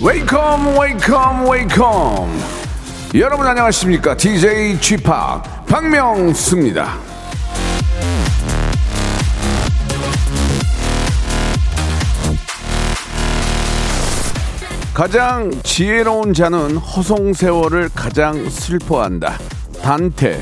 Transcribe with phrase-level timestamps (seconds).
[0.00, 2.40] Welcome, welcome, welcome.
[3.16, 4.16] 여러분 안녕하십니까?
[4.16, 5.02] DJ Chip
[5.66, 6.96] 박명수입니다.
[14.94, 19.36] 가장 지혜로운 자는 허송세월을 가장 슬퍼한다.
[19.82, 20.40] 단테.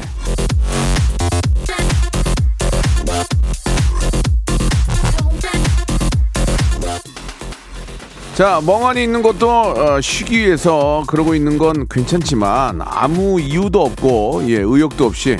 [8.36, 14.58] 자, 멍하니 있는 것도 어, 쉬기 위해서 그러고 있는 건 괜찮지만 아무 이유도 없고 예,
[14.58, 15.38] 의욕도 없이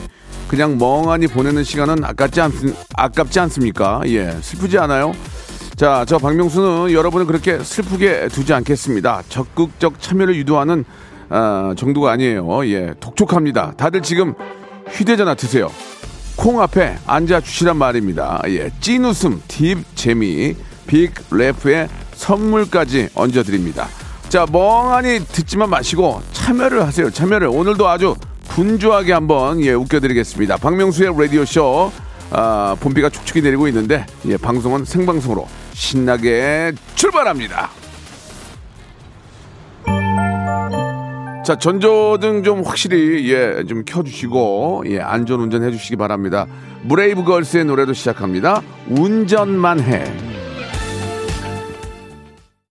[0.49, 2.51] 그냥 멍하니 보내는 시간은 아깝지 않
[2.97, 4.01] 아깝지 않습니까?
[4.07, 5.13] 예, 슬프지 않아요?
[5.77, 9.25] 자, 저 박명수는 여러분을 그렇게 슬프게 두지 않겠습니다.
[9.29, 10.87] 적극적 참여를 유도하는
[11.29, 12.67] 어, 정도가 아니에요.
[12.67, 13.75] 예, 독촉합니다.
[13.77, 14.33] 다들 지금
[14.89, 15.71] 휴대전화 드세요.
[16.35, 18.41] 콩 앞에 앉아 주시란 말입니다.
[18.47, 23.89] 예, 찐 웃음, 딥 재미, 빅 래프의 선물까지 얹어드립니다.
[24.29, 27.11] 자, 멍하니 듣지만 마시고 참여를 하세요.
[27.11, 28.17] 참여를 오늘도 아주
[28.49, 30.57] 분주하게 한번 예 웃겨드리겠습니다.
[30.57, 31.93] 박명수의 라디오 쇼.
[32.31, 37.71] 아, 봄비가 축축이 내리고 있는데 예, 방송은 생방송으로 신나게 출발합니다.
[41.45, 46.47] 자, 전조등 좀 확실히 예, 좀 켜주시고 예, 안전 운전 해주시기 바랍니다.
[46.89, 48.63] 브레이브 걸스의 노래도 시작합니다.
[48.89, 50.36] 운전만 해.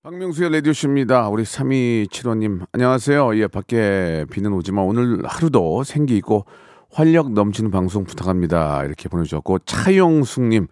[0.05, 1.29] 박명수의 라디오쇼입니다.
[1.29, 3.39] 우리 3275님, 안녕하세요.
[3.39, 6.45] 예, 밖에 비는 오지만 오늘 하루도 생기 있고
[6.91, 8.83] 활력 넘치는 방송 부탁합니다.
[8.83, 10.67] 이렇게 보내주셨고, 차용숙님,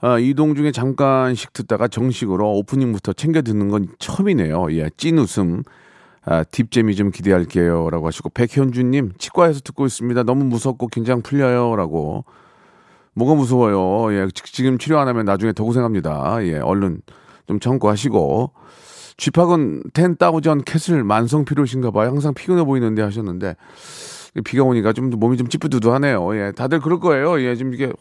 [0.00, 4.72] 아, 이동 중에 잠깐씩 듣다가 정식으로 오프닝부터 챙겨 듣는 건 처음이네요.
[4.72, 5.62] 예, 찐 웃음.
[6.24, 7.88] 아, 빅재미 좀 기대할게요.
[7.88, 10.24] 라고 하시고, 백현주님, 치과에서 듣고 있습니다.
[10.24, 11.76] 너무 무섭고 긴장 풀려요.
[11.76, 12.24] 라고.
[13.14, 14.12] 뭐가 무서워요.
[14.12, 16.44] 예, 지금 치료 안 하면 나중에 더 고생합니다.
[16.46, 17.02] 예, 얼른
[17.46, 18.52] 좀 참고하시고.
[19.18, 22.08] 쥐팍은 10,000 캣을 만성 피로신가 봐요.
[22.08, 23.56] 항상 피곤해 보이는데 하셨는데.
[24.44, 26.36] 비가 오니까 좀 몸이 좀 찌뿌두두하네요.
[26.36, 27.40] 예, 다들 그럴 거예요.
[27.42, 27.92] 예, 지금 이게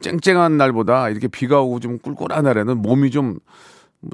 [0.00, 3.38] 쨍쨍한 날보다 이렇게 비가 오고 좀 꿀꿀한 날에는 몸이 좀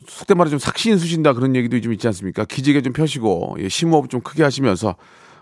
[0.06, 2.44] 속된 말로 좀 삭신 수신다 그런 얘기도 좀 있지 않습니까?
[2.44, 4.96] 기지개 좀 펴시고 예, 심호흡 좀 크게 하시면서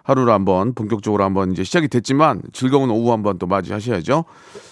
[0.04, 4.24] 하루를 한번 본격적으로 한번 이제 시작이 됐지만 즐거운 오후 한번 또 맞이하셔야죠.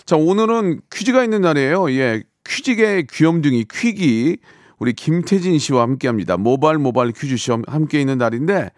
[0.04, 1.90] 자 오늘은 퀴즈가 있는 날이에요.
[1.92, 4.38] 예, 퀴즈계 귀염둥이 퀴기
[4.78, 6.36] 우리 김태진 씨와 함께합니다.
[6.36, 8.70] 모발 모발 퀴즈 시험 함께 있는 날인데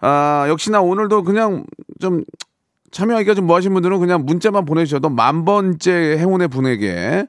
[0.00, 1.64] 아 역시나 오늘도 그냥
[2.00, 2.24] 좀
[2.90, 7.26] 참여하기가 좀 뭐하신 분들은 그냥 문자만 보내주셔도 만 번째 행운의 분에게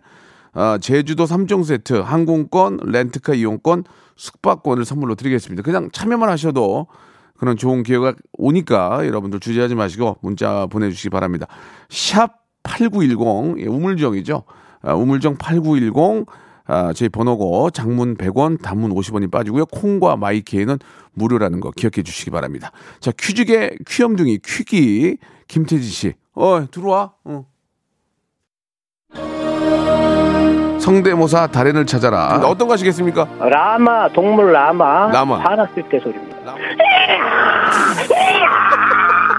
[0.53, 3.84] 어, 제주도 3종 세트, 항공권, 렌트카 이용권,
[4.16, 5.63] 숙박권을 선물로 드리겠습니다.
[5.63, 6.88] 그냥 참여만 하셔도
[7.38, 11.47] 그런 좋은 기회가 오니까 여러분들 주저하지 마시고 문자 보내주시기 바랍니다.
[11.90, 14.44] 샵 8910, 예, 우물정이죠.
[14.85, 16.25] 아, 우물정 8910,
[16.68, 19.66] 아, 저희 번호고 장문 100원, 단문 50원이 빠지고요.
[19.66, 20.78] 콩과 마이케이는
[21.13, 22.72] 무료라는 거 기억해 주시기 바랍니다.
[23.00, 26.13] 자, 퀴즈계 퀴염둥이 퀴기 김태지 씨.
[26.34, 27.13] 어, 들어와.
[27.23, 27.46] 어.
[30.79, 32.40] 성대모사 달인을 찾아라.
[32.46, 33.28] 어떤 거 하시겠습니까?
[33.40, 35.40] 라마 동물 라마 라마.
[35.40, 36.54] 화났을 때 소리입니다.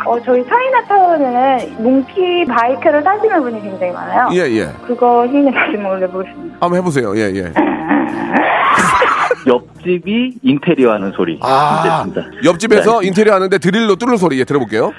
[0.07, 4.29] 어, 저희 차이나타운에는 몽키 바이크를 타시는 분이 굉장히 많아요.
[4.33, 4.69] 예, 예.
[4.87, 6.57] 그거 힘내 가지고 올려보겠습니다.
[6.61, 7.17] 한번 해보세요.
[7.17, 7.53] 예, 예.
[9.47, 11.39] 옆집이 인테리어 하는 소리.
[11.43, 12.23] 아, 됐습니다.
[12.45, 14.39] 옆집에서 인테리어 하는데 드릴로 뚫는 소리.
[14.41, 14.93] 예, 들어볼게요.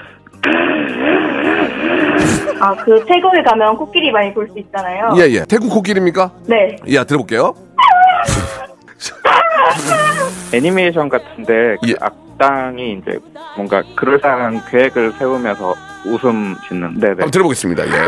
[2.60, 5.10] 아, 그 태국에 가면 코끼리 많이 볼 수 있잖아요.
[5.18, 5.44] 예, 예.
[5.48, 6.32] 태국 코끼리입니까?
[6.46, 6.76] 네.
[6.88, 7.54] 예, 들어볼게요.
[10.52, 11.94] 애니메이션 같은데 그 예.
[12.38, 13.18] 악당이 이제
[13.56, 15.74] 뭔가 그럴싸한 계획을 세우면서
[16.06, 17.84] 웃음 짓는 네네 한번 들어보겠습니다.
[17.86, 17.90] 예.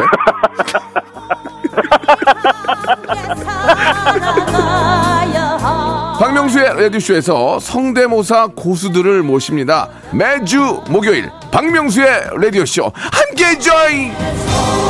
[6.18, 9.88] 박명수의 라디오쇼에서 성대모사 고수들을 모십니다.
[10.12, 14.89] 매주 목요일 박명수의 라디오쇼 함께 join!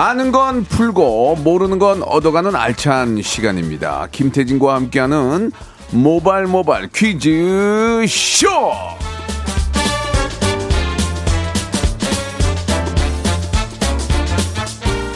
[0.00, 4.08] 아는 건 풀고 모르는 건 얻어가는 알찬 시간입니다.
[4.10, 5.52] 김태진과 함께하는
[5.90, 8.48] 모발 모발 퀴즈 쇼.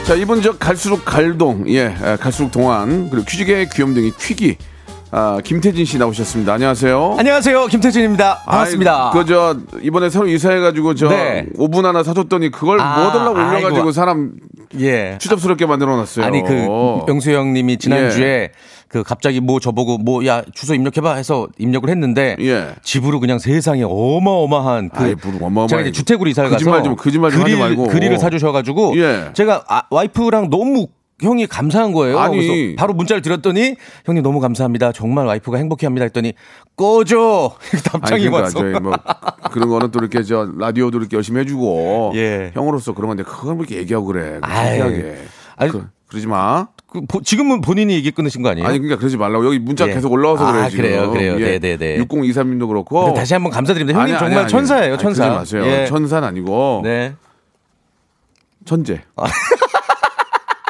[0.05, 4.59] 자 이번 저 갈수록 갈동 예 아, 갈수록 동안 그리고 퀴즈계의 귀염둥이 퀴기
[5.17, 6.55] 아, 김태진 씨 나오셨습니다.
[6.55, 7.15] 안녕하세요.
[7.21, 7.67] 안녕하세요.
[7.69, 8.43] 김태진입니다.
[8.47, 9.11] 반갑습니다.
[9.11, 11.47] 그저 이번에 새로 이사해가지고 저 네.
[11.57, 13.93] 오븐 하나 사줬더니 그걸 아, 뭐 달라고 올려가지고.
[13.93, 14.33] 사람
[14.81, 15.17] 예.
[15.21, 16.25] 추잡스럽게 만들어 놨어요.
[16.25, 16.67] 아니 그
[17.09, 18.51] 영수 형님이 지난주에
[18.89, 22.69] 그 갑자기 뭐 저보고 뭐 야 주소 입력해봐 해서 입력을 했는데 예.
[22.83, 25.69] 집으로 그냥 세상에 어마어마한 그 아이, 뭐 어마어마해.
[25.69, 27.89] 제가 이제 주택으로 이사를 가서 거짓말 좀- 거짓말 좀 하지 그릴, 말고.
[27.89, 29.31] 그릴을 사주셔가지고 예.
[29.35, 30.87] 제가 아, 와이프랑 너무
[31.23, 32.19] 형이 감사한 거예요.
[32.19, 32.75] 아니.
[32.77, 34.91] 바로 문자를 드렸더니 형님 너무 감사합니다.
[34.93, 36.35] 정말 와이프가 행복해합니다 했더니
[36.77, 38.59] 꺼줘 답장이 그러니까 왔어.
[38.59, 38.93] 저희 뭐
[39.53, 42.51] 그런 거는 또 이렇게 저 라디오도 이렇게 열심히 해주고 예.
[42.55, 44.39] 형으로서 그런 건데 그걸 뭐 이렇게 얘기하고 그래.
[44.43, 46.67] 아니, 그, 그러지 마.
[46.89, 48.67] 그, 보- 지금은 본인이 얘기 끊으신 거 아니에요?
[48.67, 49.95] 아니 그러니까 그러지 말라고 여기 문자 예.
[49.95, 50.83] 계속 올라와서 아, 그래요 지금.
[50.85, 51.39] 그래요, 그래요.
[51.39, 51.99] 네, 네, 네.
[52.05, 53.15] 6023님도 그렇고.
[53.15, 53.97] 다시 한번 감사드립니다.
[53.99, 54.49] 형님 아니, 정말 아니.
[54.49, 55.25] 천사예요, 천사.
[55.29, 55.65] 그러지 마세요.
[55.65, 55.87] 예.
[55.87, 57.15] 천사는 아니고 네.
[58.65, 59.03] 천재.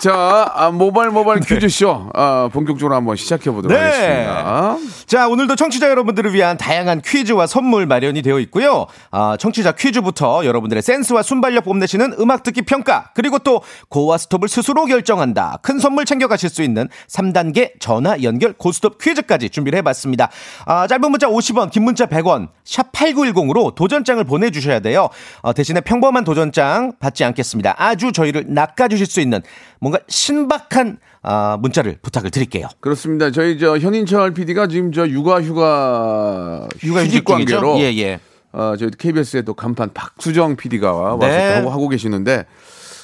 [0.05, 1.55] 자, 아, 모발 모발 네.
[1.55, 3.83] 퀴즈쇼 아, 본격적으로 한번 시작해 보도록 네.
[3.83, 4.77] 하겠습니다.
[5.07, 8.85] 자, 오늘도 청취자 여러분들을 위한 다양한 퀴즈와 선물 마련이 되어 있고요.
[9.11, 14.85] 아, 청취자 퀴즈부터 여러분들의 센스와 순발력 뽐내시는 음악 듣기 평가, 그리고 또 고와 스톱을 스스로
[14.85, 15.61] 결정한다.
[15.63, 20.29] 큰 선물 챙겨 가실 수 있는 3단계 전화 연결 고스톱 퀴즈까지 준비를 해 봤습니다.
[20.67, 25.09] 아, 짧은 문자 50원, 긴 문자 100원, 샵 8910으로 도전장을 보내 주셔야 돼요.
[25.41, 27.75] 어, 대신에 평범한 도전장 받지 않겠습니다.
[27.79, 29.41] 아주 저희를 낚아 주실 수 있는
[29.85, 32.69] 뭔가 신박한 아, 문자를 부탁을 드릴게요.
[32.81, 33.31] 그렇습니다.
[33.31, 37.25] 저희 저 현인철 PD가 지금 저 육아 휴가 휴가 휴직?
[37.25, 38.21] 관계로 예, 예.
[38.53, 41.55] 어, 저희 KBS의 또 간판 박수정 PD가 와서 네.
[41.55, 42.47] 또 하고, 하고 계시는데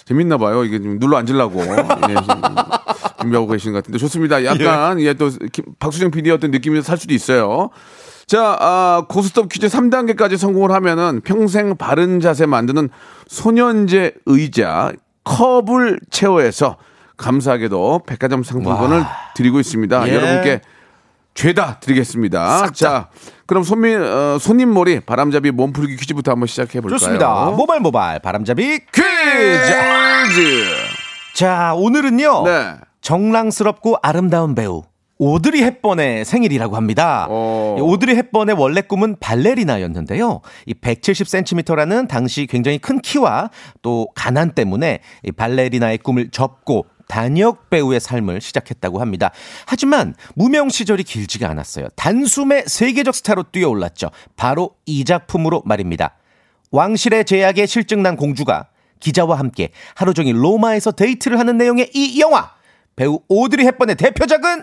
[0.05, 0.65] 재밌나 봐요.
[0.65, 2.15] 이게 좀 눌러 앉으려고 예,
[3.21, 4.45] 준비하고 계시는 것 같은데 좋습니다.
[4.45, 7.71] 약간 예, 또 김- 박수정 PD의 어떤 느낌이 살 수도 있어요.
[8.27, 12.89] 자, 아, 고스톱 퀴즈 3단계까지 성공을 하면은 평생 바른 자세 만드는
[13.27, 14.93] 소년제 의자
[15.25, 16.77] 컵을 체어에서
[17.17, 20.09] 감사하게도 백화점 상품권을 드리고 있습니다.
[20.09, 20.15] 예.
[20.15, 20.61] 여러분께
[21.35, 22.71] 죄다 드리겠습니다.
[22.73, 23.09] 자,
[23.47, 26.99] 그럼 손님, 어, 손님몰이 바람잡이 몸풀기 퀴즈부터 한번 시작해 볼까요?
[26.99, 27.45] 좋습니다.
[27.57, 29.73] 모발 모발 바람잡이 퀴즈.
[30.29, 30.65] 퀴즈.
[31.35, 32.43] 자, 오늘은요.
[32.45, 32.75] 네.
[33.01, 34.83] 정랑스럽고 아름다운 배우
[35.21, 37.27] 오드리 헵번의 생일이라고 합니다.
[37.29, 37.77] 어.
[37.79, 40.41] 이 오드리 헵번의 원래 꿈은 발레리나였는데요.
[40.65, 43.51] 이 170cm라는 당시 굉장히 큰 키와
[43.83, 49.31] 또 가난 때문에 이 발레리나의 꿈을 접고 단역 배우의 삶을 시작했다고 합니다.
[49.67, 51.89] 하지만 무명 시절이 길지가 않았어요.
[51.97, 54.11] 단숨에 세계적 스타로 뛰어올랐죠.
[54.37, 56.15] 바로 이 작품으로 말입니다.
[56.71, 58.69] 왕실의 제약에 실증난 공주가
[59.01, 62.53] 기자와 함께 하루 종일 로마에서 데이트를 하는 내용의 이 영화
[62.97, 64.63] 배우 오드리 헵번의 대표작은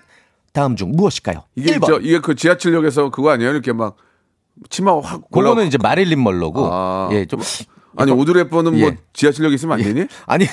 [0.57, 1.43] 다음 중 무엇일까요?
[1.55, 1.85] 이게 1번.
[1.85, 3.51] 저 이게 그 지하철역에서 그거 아니에요?
[3.51, 3.95] 이렇게 막
[4.71, 7.09] 치마 확 그거는 올라- 이제 마릴린 멀로고 아.
[7.11, 7.39] 예, 좀
[7.95, 8.97] 아니 헵번은 뭐 예.
[9.13, 10.07] 지하철역에 있으면 안 되니?
[10.25, 10.47] 아니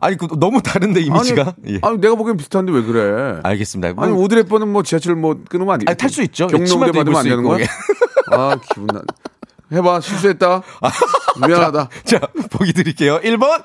[0.00, 1.78] 아니 그 너무 다른데 이미지가 아니, 예.
[1.82, 3.40] 아니 내가 보기엔 비슷한데 왜 그래?
[3.42, 4.02] 알겠습니다.
[4.02, 5.92] 아니 오드리 헵번은 뭐 지하철 뭐 끊으면 안 돼?
[5.94, 6.46] 탈수 있죠.
[6.48, 7.66] 치마도 받으면 안수 되는 거야?
[8.32, 9.02] 아 기분 나.
[9.72, 10.62] 해봐 실수했다.
[11.46, 11.88] 미안하다.
[12.04, 12.18] 자,
[12.50, 13.20] 보기 드릴게요.
[13.22, 13.62] 1번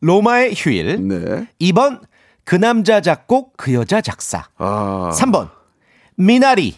[0.00, 1.06] 로마의 휴일.
[1.06, 1.48] 네.
[1.60, 2.00] 2번
[2.44, 4.48] 그 남자 작곡 그 여자 작사.
[4.58, 5.50] 아 3번
[6.16, 6.74] 미나리.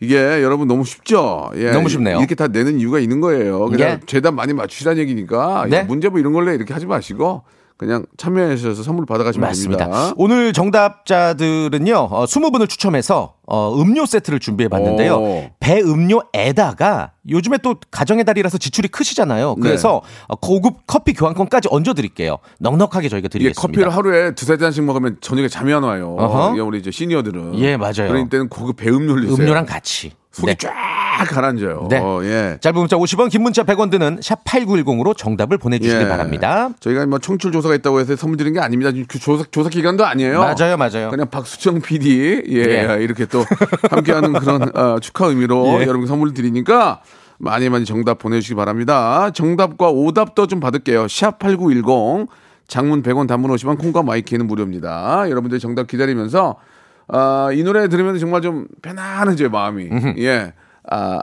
[0.00, 1.52] 이게 여러분 너무 쉽죠?
[1.54, 1.70] 예.
[1.70, 2.18] 너무 쉽네요.
[2.18, 3.66] 이렇게 다 내는 이유가 있는 거예요.
[3.66, 4.00] 그냥 예.
[4.06, 5.84] 재단 많이 맞추시라는 얘기니까 네.
[5.84, 7.44] 문제 뭐 이런 걸로 이렇게 하지 마시고
[7.76, 9.84] 그냥 참여하셔서 선물 받아가시면 맞습니다.
[9.84, 10.12] 됩니다.
[10.16, 15.14] 오늘 정답자들은요, 어, 20분을 추첨해서 어, 음료 세트를 준비해 봤는데요.
[15.16, 15.50] 오.
[15.60, 19.56] 배 음료에다가 요즘에 또 가정의 달이라서 지출이 크시잖아요.
[19.56, 22.38] 그래서 어, 고급 커피 교환권까지 얹어 드릴게요.
[22.60, 23.60] 넉넉하게 저희가 드리겠습니다.
[23.60, 26.16] 커피를 하루에 두세 잔씩 먹으면 저녁에 잠이 안 와요.
[26.18, 26.64] 어허.
[26.64, 27.58] 우리 이제 시니어들은.
[27.58, 28.08] 예, 맞아요.
[28.08, 29.44] 그럴 때는 고급 배음료를 주세요.
[29.44, 30.12] 음료랑 같이.
[30.32, 30.54] 속이 네.
[30.58, 30.72] 쫙
[31.28, 31.86] 가라앉아요.
[31.90, 31.98] 네.
[31.98, 32.56] 어, 예.
[32.60, 36.08] 짧은 문자 50원, 긴 문자 100원 드는 샵 8910으로 정답을 보내주시길 예.
[36.08, 36.70] 바랍니다.
[36.80, 38.90] 저희가 뭐 청취율 조사가 있다고 해서 선물 드린 게 아닙니다.
[39.06, 40.40] 그 조사, 조사 기간도 아니에요.
[40.40, 41.10] 맞아요, 맞아요.
[41.10, 43.02] 그냥 박수정 PD 예, 예.
[43.02, 43.44] 이렇게 또
[43.90, 45.86] 함께하는 그런 어, 축하 의미로 예.
[45.86, 47.02] 여러분 선물 드리니까
[47.38, 49.30] 많이 많이 정답 보내주시기 바랍니다.
[49.32, 51.08] 정답과 오답도 좀 받을게요.
[51.08, 52.28] 샵 #8910
[52.68, 55.28] 장문 100원, 단문 50원, 콩과 마이케이는 무료입니다.
[55.28, 56.56] 여러분들 정답 기다리면서
[57.08, 59.88] 아, 이 노래 들으면 정말 좀 편안해져요 마음이.
[60.18, 60.52] 예,
[60.90, 61.20] 아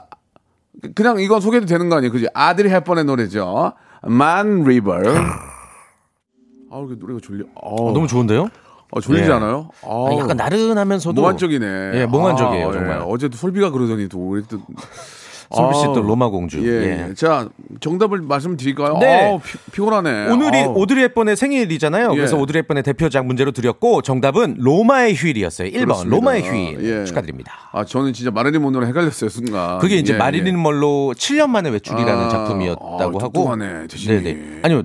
[0.94, 2.28] 그냥 이건 소개도 되는 거 아니에요, 그지?
[2.34, 3.72] 아들이 할 뻔의 노래죠.
[4.06, 5.02] Man River.
[6.70, 7.44] 아우 그 노래가 졸려.
[7.54, 8.48] 어, 너무 좋은데요?
[8.92, 9.34] 어, 졸리지 예.
[9.34, 9.70] 않아요?
[9.84, 10.06] 아우.
[10.08, 11.92] 아니, 약간 나른하면서도 몽환적이네.
[11.94, 13.02] 예, 몽환적이에요, 아, 정말.
[13.06, 14.58] 어제도 솔비가 그러더니 또 우리 또
[15.52, 16.60] 솔비 씨또 로마 공주.
[16.64, 17.08] 예.
[17.08, 17.14] 예.
[17.14, 17.48] 자,
[17.80, 18.98] 정답을 말씀드릴까요?
[18.98, 19.30] 네.
[19.30, 20.30] 아우, 피, 피곤하네.
[20.30, 20.74] 오늘이 아우.
[20.76, 22.12] 오드리 헵번의 생일이잖아요.
[22.12, 22.16] 예.
[22.16, 25.68] 그래서 오드리 헵번의 대표작 문제로 드렸고 정답은 로마의 휴일이었어요.
[25.70, 26.16] 1번 그렇습니다.
[26.16, 27.04] 로마의 휴일 예.
[27.04, 27.52] 축하드립니다.
[27.72, 29.78] 아, 저는 진짜 마릴린 monroe랑 헷갈렸어요, 순간.
[29.80, 30.58] 그게 이제 예, 마릴린 예.
[30.62, 33.56] 멀로 7년 만에 외출이라는 아, 작품이었다고 아, 하고.
[33.88, 34.22] 대신이.
[34.22, 34.60] 네네.
[34.62, 34.82] 아니요.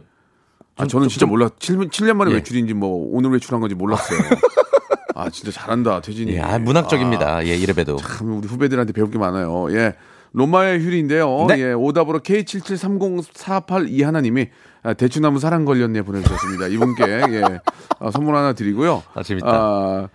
[0.78, 1.48] 아, 저는 진짜 몰라.
[1.60, 2.36] 7년, 7년 만에 예.
[2.36, 4.20] 외출인지 뭐 오늘 외출한 건지 몰랐어요.
[5.16, 6.34] 아, 진짜 잘한다, 태진이.
[6.34, 7.46] 예, 아, 문학적입니다.
[7.46, 7.98] 예, 이래봬도.
[7.98, 9.68] 참 우리 후배들한테 배울 게 많아요.
[9.72, 9.94] 예.
[10.36, 11.46] 로마의 휴일인데요.
[11.48, 11.60] 네.
[11.60, 14.48] 예, 오답으로 K77304822 하나님이
[14.84, 16.68] 아, 대추나무 사랑 걸렸네 보내주셨습니다.
[16.68, 17.42] 이분께 예,
[18.00, 19.02] 아, 선물 하나 드리고요.
[19.14, 19.48] 아, 재밌다.
[19.50, 20.10] 아,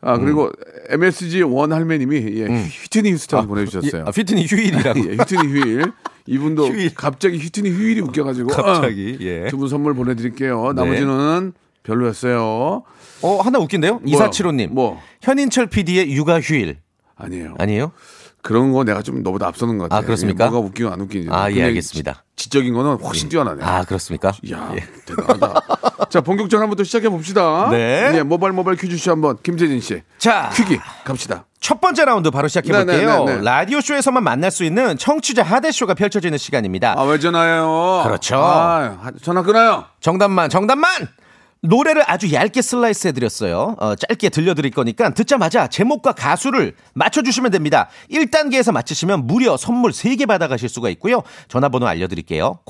[0.00, 0.50] 아, 그리고
[0.88, 4.00] MSG 원 할매님이 예, 휘트니 휴스턴 보내주셨어요.
[4.00, 4.98] 예, 아, 피트니 휴일이라고.
[5.00, 5.92] 예, 휘트니 휴일.
[6.26, 6.94] 이분도 휴일.
[6.94, 9.48] 갑자기 휘트니 휴일이 웃겨가지고 갑자기, 예.
[9.48, 10.72] 두 분 선물 보내드릴게요.
[10.74, 11.52] 나머지는
[11.82, 12.82] 별로였어요.
[13.22, 14.00] 어, 하나 웃긴데요?
[14.06, 14.70] 이사칠호님.
[14.74, 15.00] 뭐?
[15.20, 16.78] 현인철 PD의 육아 휴일.
[17.16, 17.54] 아니에요.
[17.58, 17.92] 아니에요?
[18.42, 19.98] 그런 거 내가 좀 너보다 앞서는 것 같아요.
[19.98, 20.46] 아, 그렇습니까?
[20.46, 21.30] 예, 뭐가 웃기고 안 웃기는지.
[21.32, 22.24] 아, 예, 알겠습니다.
[22.36, 23.62] 지- 지적인 거는 훨씬 뛰어나네.
[23.62, 24.32] 아, 그렇습니까?
[24.42, 24.84] 이야, 예.
[25.04, 25.60] 대단하다.
[26.08, 27.68] 자, 본격적으로 한번 또 시작해 봅시다.
[27.70, 28.12] 네.
[28.14, 30.02] 예, 모바일 모바일 퀴즈 쇼 한번 김재진 씨.
[30.18, 31.44] 자, 퀴기 갑시다.
[31.60, 33.24] 첫 번째 라운드 바로 시작해 네, 볼게요.
[33.24, 33.44] 네, 네, 네.
[33.44, 36.94] 라디오 쇼에서만 만날 수 있는 청취자 하대 쇼가 펼쳐지는 시간입니다.
[36.96, 38.00] 아, 왜 전화해요?
[38.04, 38.36] 그렇죠.
[38.36, 39.84] 아, 하- 전화 끊어요.
[40.00, 40.90] 정답만, 정답만!
[41.62, 43.76] 노래를 아주 얇게 슬라이스 해드렸어요.
[43.78, 47.88] 어, 짧게 들려드릴 거니까 듣자마자 제목과 가수를 맞춰주시면 됩니다.
[48.10, 51.22] 1단계에서 맞히시면 무려 선물 3개 받아가실 수가 있고요.
[51.48, 52.60] 전화번호 알려드릴게요.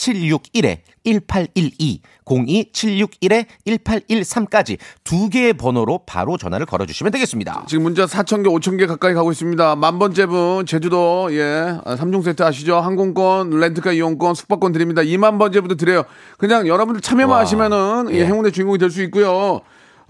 [0.00, 7.64] 02761-1812, 02761-1813까지 두 개의 번호로 바로 전화를 걸어주시면 되겠습니다.
[7.68, 9.76] 지금 문자 4천 개, 5천 개 가까이 가고 있습니다.
[9.76, 12.76] 만 번째 분 제주도 예, 아, 3종 세트 아시죠?
[12.76, 15.02] 항공권, 렌트카 이용권, 숙박권 드립니다.
[15.02, 16.04] 2만 번째부터 드려요.
[16.38, 17.40] 그냥 여러분들 참여만 와.
[17.40, 18.26] 하시면은 예, 예.
[18.26, 19.60] 행운의 주인공이 될 수 있고요.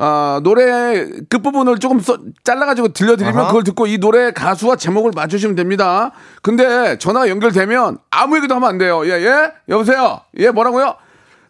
[0.02, 3.46] 아, 노래 끝부분을 조금 써- 잘라가지고 들려드리면 아하.
[3.48, 6.12] 그걸 듣고 이 노래 가수와 제목을 맞추시면 됩니다.
[6.40, 9.02] 근데 전화가 연결되면 아무 얘기도 하면 안 돼요.
[9.04, 9.52] 예, 예?
[9.68, 10.20] 여보세요?
[10.38, 10.94] 예, 뭐라고요?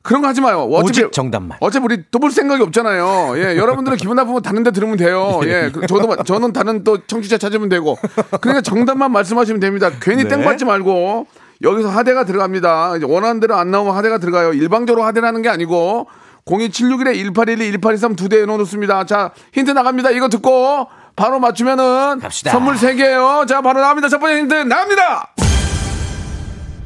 [0.03, 0.63] 그런 거 하지 마요.
[0.65, 1.59] 어차피, 오직 정답만.
[1.61, 3.35] 어차피 우리 또 볼 생각이 없잖아요.
[3.37, 5.41] 예, 여러분들은 기분 나쁘면 다른 데 들으면 돼요.
[5.45, 7.97] 예, 그- 저도, 저는 다른 또 청취자 찾으면 되고.
[8.41, 9.91] 그러니까 정답만 말씀하시면 됩니다.
[10.01, 10.45] 괜히 땡 네.
[10.45, 11.27] 받지 말고.
[11.63, 12.95] 여기서 하대가 들어갑니다.
[13.05, 14.55] 원하는 대로 안 나오면 하대가 들어가요.
[14.55, 16.07] 일방적으로 하대라는 게 아니고.
[16.51, 19.05] 02761에 1812, 1823 두 대 넣어놓습니다.
[19.05, 20.11] 자, 힌트 나갑니다.
[20.11, 22.51] 이거 듣고 바로 맞추면은 갑시다.
[22.51, 23.47] 선물 3개예요.
[23.47, 24.09] 자, 바로 나갑니다.
[24.09, 25.35] 첫 번째 힌트 나갑니다.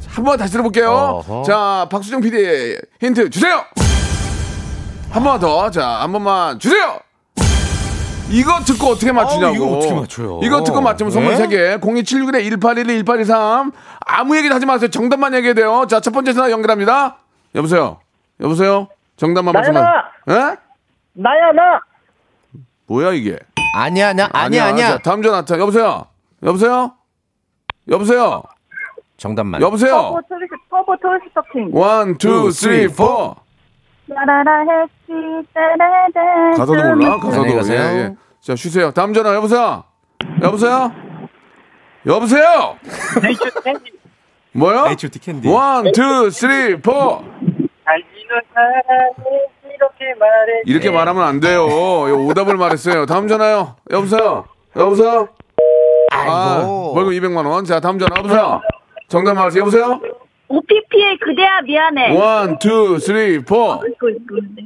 [0.09, 0.89] 한 번 다시 들어볼게요.
[0.91, 1.43] 어허.
[1.43, 3.63] 자, 박수정 PD 힌트 주세요.
[5.11, 5.69] 한 번 더.
[5.71, 6.99] 자, 한 번만 주세요.
[8.29, 9.45] 이거 듣고 어떻게 맞추냐고.
[9.47, 10.39] 아우, 이거 어떻게 맞춰요?
[10.41, 11.45] 이거 듣고 맞추면 선물 네?
[11.45, 11.81] 3개.
[11.81, 13.71] 02761에 1812, 1823.
[14.05, 14.89] 아무 얘기도 하지 마세요.
[14.89, 15.85] 정답만 얘기해야 돼요.
[15.89, 17.17] 자, 첫 번째 전화 연결합니다.
[17.53, 17.99] 여보세요.
[18.41, 18.87] 여보세요.
[19.17, 20.57] 정답만 나야, 말씀하 예?
[21.13, 21.79] 나야 나.
[22.87, 23.39] 뭐야 이게?
[23.77, 24.87] 아니야, 나, 아니야, 아니야.
[24.89, 25.43] 자, 다음 전화.
[25.43, 26.05] 자, 여보세요.
[26.43, 26.93] 여보세요.
[27.89, 28.43] 여보세요.
[29.17, 29.61] 정답만.
[29.61, 30.17] 여보세요.
[30.69, 30.95] 터보
[31.33, 31.69] 트위스트 킹.
[31.73, 33.35] One, two, three, four.
[34.07, 34.65] 라라라.
[36.57, 37.17] 가사도 몰라?
[37.17, 37.41] 가사도.
[37.41, 37.81] 안녕히 가세요.
[37.81, 38.15] 예, 예.
[38.41, 38.91] 자, 쉬세요.
[38.91, 39.33] 다음 전화.
[39.33, 39.83] 여보세요.
[40.41, 40.91] 여보세요.
[42.05, 42.77] 여보세요.
[44.51, 44.85] 뭐요?
[44.89, 45.19] H.O.T.
[45.19, 45.47] 캔디.
[45.49, 47.23] One, two, three, four.
[49.63, 50.61] 이렇게 말해.
[50.65, 51.65] 이렇게 말하면 안 돼요.
[51.67, 53.05] 이거 오답을 말했어요.
[53.05, 53.75] 다음 전화요.
[53.91, 54.45] 여보세요.
[54.75, 55.29] 여보세요.
[56.13, 56.91] 아.
[56.93, 57.65] 벌금 200만 원.
[57.65, 58.17] 자, 다음 전화.
[58.17, 58.61] 여보세요.
[59.07, 59.61] 정답 말하세요.
[59.61, 59.99] 여보세요.
[60.47, 62.15] OPP의 그대야 미안해.
[62.17, 63.81] One, two, three, four.
[63.83, 64.63] 네.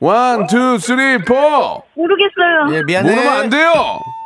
[0.00, 1.82] 원, 투, 쓰리, 포.
[1.94, 2.74] 모르겠어요.
[2.76, 3.10] 예, 미안해.
[3.10, 3.72] 모르면 안 돼요.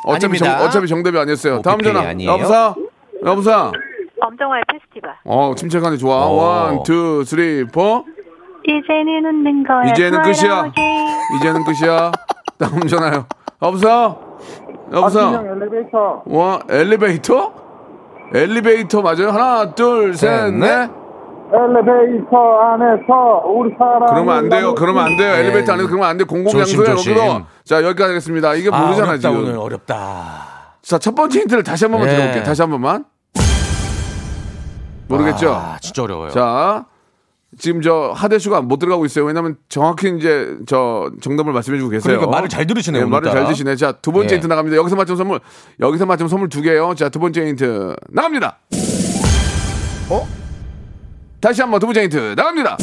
[0.07, 0.65] 어차피, 정, 아닙니다.
[0.69, 1.63] 어차피 정답이 아니었어요.
[1.63, 2.01] 다음 전화.
[2.09, 2.31] 아니에요.
[2.33, 2.75] 여보세요.
[3.25, 3.73] 여보세요.
[4.21, 5.15] 엄정화의 페스티벌.
[5.25, 5.97] 어, 침착하네.
[5.97, 6.27] 좋아.
[6.29, 6.37] 오.
[6.37, 8.05] One, two, three, four.
[8.67, 9.91] 이제는 웃는 거야.
[9.91, 10.73] 이제는 끝이야.
[11.39, 12.13] 이제는 끝이야.
[12.59, 13.27] 다음 전화요.
[13.63, 14.19] 여보세요.
[14.93, 15.45] 여보세요.
[15.57, 16.23] 엘리베이터.
[16.27, 17.53] 와, 엘리베이터?
[18.35, 19.31] 엘리베이터 맞아요?
[19.31, 20.91] 하나, 둘, 셋, 셋, 넷.
[21.53, 24.07] 엘리베이터 안에서 우리 사람.
[24.07, 24.75] 그러면 안 돼요.
[24.75, 25.33] 그러면 안 돼요.
[25.35, 25.41] 네.
[25.41, 26.25] 엘리베이터 안에서 그러면 안 돼.
[26.25, 27.43] 공공장소에 여기도.
[27.65, 28.55] 자, 여기까지 하겠습니다.
[28.55, 29.45] 이게 아, 모르잖아, 어렵다, 지금.
[29.45, 29.97] 오늘 어렵다.
[30.83, 32.15] 자, 첫 번째 힌트를 다시 한 번만 네.
[32.17, 32.45] 드려볼게요.
[32.45, 33.05] 다시 한 번만.
[35.09, 35.53] 모르겠죠?
[35.53, 36.31] 아, 진짜 어려워요.
[36.31, 36.87] 자,
[37.59, 39.25] 지금 저 하대수가 못 들어가고 있어요.
[39.25, 42.17] 왜냐면 정확히 이제 저 정답을 말씀해 주고 계세요.
[42.17, 43.31] 그러니까 말을 잘 들으시네요, 네, 말을.
[43.31, 43.77] 잘 드시네.
[43.77, 44.37] 자, 두 번째 예.
[44.37, 44.77] 힌트 나갑니다.
[44.77, 45.41] 여기서 맞춘 선물,
[45.81, 46.95] 여기서 맞춘 선물 두 개요.
[46.95, 48.59] 자, 두 번째 힌트 나갑니다.
[50.11, 50.29] 어?
[51.41, 52.77] 다시 한번 두 번째 힌트 나갑니다.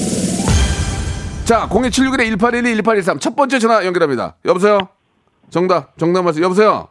[1.46, 3.20] 자, 02761에 1812, 1813.
[3.20, 4.36] 첫 번째 전화 연결합니다.
[4.46, 4.80] 여보세요?
[5.50, 6.42] 정답, 정답 말씀.
[6.44, 6.88] 여보세요?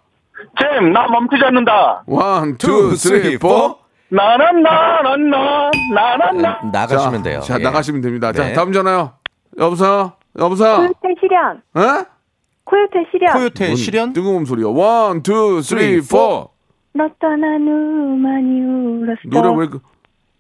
[0.59, 2.03] 잼, 난 멈추지 않는다.
[2.07, 3.80] One, two, three, four.
[4.11, 6.61] 나는 나는 나, 나는 나.
[6.73, 7.41] 나가시면 돼요.
[7.41, 7.63] 자, 예.
[7.63, 8.33] 나가시면 됩니다.
[8.33, 8.53] 자, 네.
[8.53, 9.13] 다음 전화요.
[9.59, 10.13] 여보세요?
[10.39, 10.77] 여보세요?
[10.77, 11.63] 코요태 실연.
[11.75, 12.07] 어?
[12.65, 13.33] 코요태 실연.
[13.35, 14.13] 코요태 실연?
[14.13, 14.73] 뜨거운 소리요.
[14.75, 16.51] One, two, three, four.
[16.93, 19.21] 너 떠난 후 많이 울었어.
[19.27, 19.81] 노래 왜 그,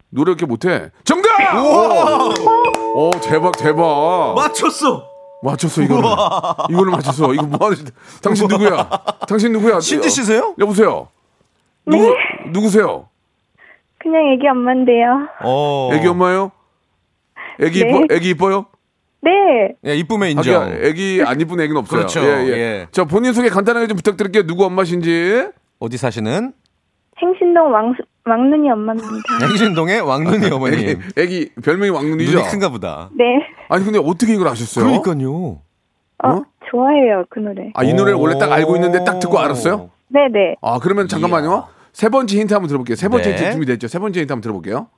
[0.08, 0.90] 노래 이렇게 못해?
[1.04, 1.28] 정답!
[1.54, 2.32] 오,
[2.98, 4.34] 오, 대박 대박.
[4.36, 5.08] 맞췄어.
[5.44, 6.02] 맞췄어 이거는.
[6.70, 7.32] 이거는 맞췄어.
[7.34, 7.84] 이거 뭐 하는?
[8.20, 8.88] 당신 누구야?
[9.28, 9.78] 당신 누구야?
[9.78, 10.54] 신지 씨세요?
[10.58, 11.08] 여보세요.
[11.86, 12.12] 누구
[12.48, 13.08] 누구세요?
[14.02, 15.28] 그냥 애기 엄마인데요.
[15.44, 15.90] 어.
[15.92, 16.52] 애기 엄마요?
[17.60, 17.90] 애기 네.
[17.90, 18.14] 이뻐?
[18.14, 18.66] 애기 이뻐요?
[19.22, 19.30] 네.
[19.84, 20.62] 예, 이쁨의 인정.
[20.62, 21.98] 하기야, 애기 안 이쁜 애기는 없어요.
[22.00, 22.20] 그렇죠.
[22.20, 22.52] 예, 예.
[22.52, 22.86] 예.
[22.90, 24.46] 자 본인 소개 간단하게 좀 부탁드릴게요.
[24.46, 25.48] 누구 엄마신지.
[25.78, 26.52] 어디 사시는?
[27.22, 29.08] 행신동 왕, 왕눈이 엄마입니다.
[29.46, 31.00] 행신동의 왕눈이 애기, 어머님.
[31.18, 32.38] 애기 별명이 왕눈이죠.
[32.38, 33.10] 눈이 큰가 보다.
[33.12, 33.24] 네.
[33.68, 35.02] 아니 근데 어떻게 이걸 아셨어요?
[35.02, 35.60] 그러니까요.
[36.22, 36.42] 어, 어?
[36.70, 37.70] 좋아해요, 그 노래.
[37.74, 39.90] 아 이 노래를 원래 딱 알고 있는데 딱 듣고 알았어요?
[40.08, 40.56] 네네.
[40.62, 41.66] 아 그러면 잠깐만요.
[41.92, 42.96] 세 번째 힌트 한번 들어볼게요.
[42.96, 43.36] 세 번째 네.
[43.36, 43.88] 힌트 준비됐죠?
[43.88, 44.88] 세 번째 힌트 한번 들어볼게요.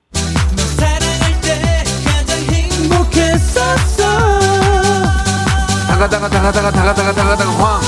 [5.88, 7.80] 다가다가 다가다가 다가다가 다가다가 황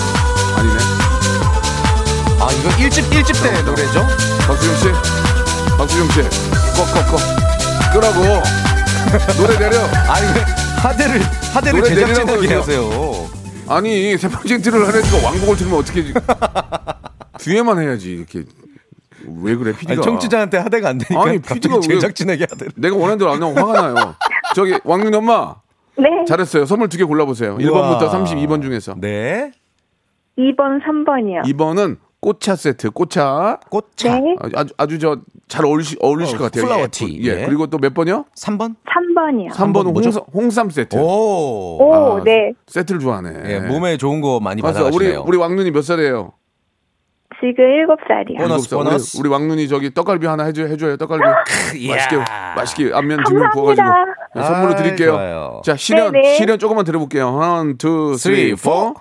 [0.59, 0.79] 아니네.
[2.41, 4.07] 아, 이거 1집 1집 때 노래죠?
[4.47, 4.89] 박수영 씨,
[5.79, 6.21] 박수영 씨,
[6.77, 7.17] 꺼꺼꺼
[7.93, 8.43] 끄라고
[9.37, 9.85] 노래 내려.
[10.09, 10.41] 아니 왜
[10.77, 11.21] 하대를
[11.53, 12.55] 하대를 노래 제작진에게.
[12.55, 13.29] 하세요?
[13.69, 16.13] 아니 세 번째 힌트를 하니까 왕곡을 틀면 어떻게
[17.39, 18.45] 뒤에만 해야지 이렇게
[19.43, 22.73] 왜 그래 PD가 아니, 청취자한테 하대가 안 되니까 아니, 갑자기 PD가 왜- 제작진에게 하대를.
[22.77, 24.15] 내가 원하는 대로 안 나오면 화가 나요.
[24.55, 25.57] 저기 왕윤 엄마
[25.97, 26.09] 네.
[26.27, 26.67] 잘했어요.
[26.67, 27.57] 선물 두 개 골라보세요.
[27.59, 29.53] 1번부터 32번 중에서 네.
[30.39, 31.45] 2번, 3번이요.
[31.45, 34.19] 2번은 꽃차 세트 꽃차 꽃차.
[34.19, 34.35] 네.
[34.41, 36.65] 아주 아주, 아주 저잘 어울리시 어울리실 어, 것 같아요.
[36.65, 37.21] 플라워 예, 티.
[37.29, 37.43] 예.
[37.43, 37.47] 예.
[37.47, 38.25] 그리고 또 몇 번이요?
[38.37, 38.75] 3번?
[38.87, 39.51] 3번이요.
[39.53, 40.09] 3번은 뭐죠?
[40.09, 40.97] 홍삼, 홍삼 세트.
[40.97, 41.79] 오.
[41.81, 42.53] 오, 아, 네.
[42.67, 43.43] 세트를 좋아하네.
[43.47, 44.81] 예, 몸에 좋은 거 많이 맞아.
[44.81, 45.25] 우리 받아가시네요.
[45.27, 46.33] 우리 왕눈이 몇 살이에요?
[47.41, 48.39] 지금 7살이요.
[48.39, 48.79] 보너스, 일곱 살.
[48.79, 49.19] 우리- 보너스.
[49.19, 50.97] 우리, 왕눈이 저기 떡갈비 하나 해줘 해줘요.
[50.97, 51.25] 떡갈비
[51.89, 52.17] 맛있게
[52.57, 53.51] 맛있게 앞면 뒷면 감사합니다.
[53.53, 53.89] 구워가지고
[54.35, 55.13] 네, 선물로 드릴게요.
[55.13, 55.61] 좋아요.
[55.65, 56.35] 자 실연 네네.
[56.37, 57.29] 실연 조금만 들어볼게요.
[57.41, 58.95] 하나, 둘, three, four.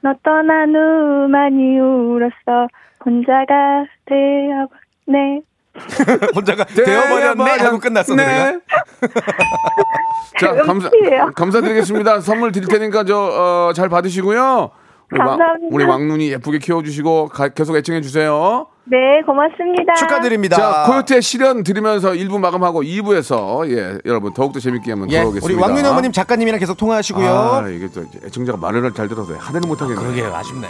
[0.00, 2.68] 너 떠난 후 많이 울었어.
[3.04, 5.40] 혼자가 되어네.
[6.36, 8.22] 혼자가 되어버렸네 하고 끝났어 네.
[8.24, 8.60] 노래가.
[10.40, 11.30] 자 감사 음치예요.
[11.34, 12.20] 감사드리겠습니다.
[12.20, 14.70] 선물 드릴 테니까 저 잘 받으시고요.
[15.12, 15.68] 우리, 왕- 감사합니다.
[15.74, 18.66] 우리 왕눈이 예쁘게 키워주시고 가- 계속 애청해 주세요.
[18.86, 19.94] 네, 고맙습니다.
[19.94, 20.56] 축하드립니다.
[20.56, 25.46] 자 코요태 시련 드리면서 1부 마감하고 2부에서 예 여러분 더욱더 재밌게 한번 예, 돌아오겠습니다.
[25.46, 27.26] 우리 왕윤 어머님 작가님이랑 계속 통화하시고요.
[27.28, 30.00] 아, 이게 또 애청자가 말을 잘 들어서 하대를 못하겠네.
[30.00, 30.66] 그러게 아쉽네.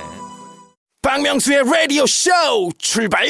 [1.02, 2.30] 박명수의 라디오 쇼
[2.78, 3.26] 출발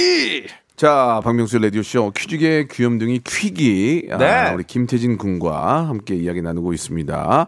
[0.77, 4.09] 자, 박명수 라디오쇼 퀴즈계 귀염둥이 퀴기.
[4.11, 4.51] 아, 네.
[4.55, 7.47] 우리 김태진 군과 함께 이야기 나누고 있습니다.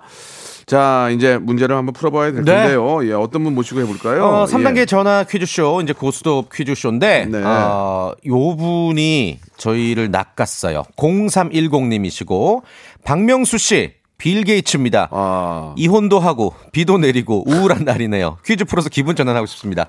[0.67, 2.53] 자, 이제 문제를 한번 풀어봐야 될 네.
[2.53, 3.07] 텐데요.
[3.09, 4.25] 예, 어떤 분 모시고 해볼까요?
[4.25, 4.85] 어, 3단계 예.
[4.85, 7.43] 전화 퀴즈쇼, 이제 고스톱 퀴즈쇼인데, 네.
[7.45, 10.83] 어, 요 분이 저희를 낚았어요.
[10.97, 12.63] 0310님이시고,
[13.05, 15.11] 박명수 씨, 빌 게이츠입니다.
[15.13, 18.39] 아, 이혼도 하고, 비도 내리고, 우울한 날이네요.
[18.45, 19.87] 퀴즈 풀어서 기분 전환하고 싶습니다.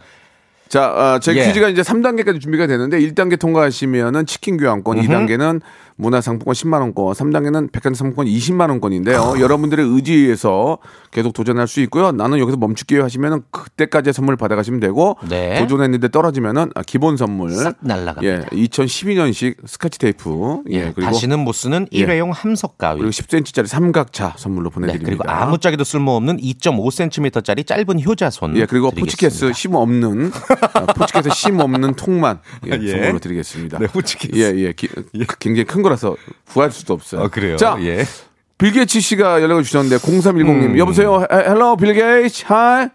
[0.69, 1.47] 자, 아, 제 예.
[1.47, 5.61] 퀴즈가 이제 3단계까지 준비가 되는데 1단계 통과하시면은 치킨 교환권, 2단계는
[5.97, 9.19] 문화상품권 10만 원권, 3단계는 백화점 상품권 20만 원권인데요.
[9.35, 9.39] 아.
[9.39, 10.77] 여러분들의 의지에서
[11.11, 12.11] 계속 도전할 수 있고요.
[12.11, 15.59] 나는 여기서 멈출게요 하시면은 그때까지 선물 받아가시면 되고 네.
[15.59, 18.21] 도전했는데 떨어지면은 아, 기본 선물 싹 날라갑니다.
[18.25, 20.61] 예, 2012년식 스카치 테이프.
[20.69, 21.97] 예, 그리고 다시는 못 쓰는 예.
[21.97, 22.99] 일회용 함석 가위.
[22.99, 25.07] 그리고 10cm짜리 삼각자 선물로 네, 보내드립니다.
[25.07, 28.55] 그리고 아무짝에도 쓸모없는 2.5cm짜리 짧은 효자손.
[28.57, 28.91] 예, 그리고.
[28.91, 30.31] 호치키스 심 없는
[30.73, 32.91] 아, 호치키스 심 없는 통만 예, 예.
[32.91, 33.79] 선물로 드리겠습니다.
[33.79, 34.35] 네, 호치키스.
[34.37, 34.87] 예, 예, 기-
[35.39, 36.15] 굉장히 큰 거 라서
[36.49, 37.21] 구할 수도 없어요.
[37.21, 37.57] 어, 그래요.
[37.57, 38.03] 자, 예.
[38.57, 40.77] 빌게이츠 씨가 연락을 주셨는데 0310님 음.
[40.77, 41.25] 여보세요.
[41.31, 42.45] Hello 빌 게이츠.
[42.47, 42.87] Hi.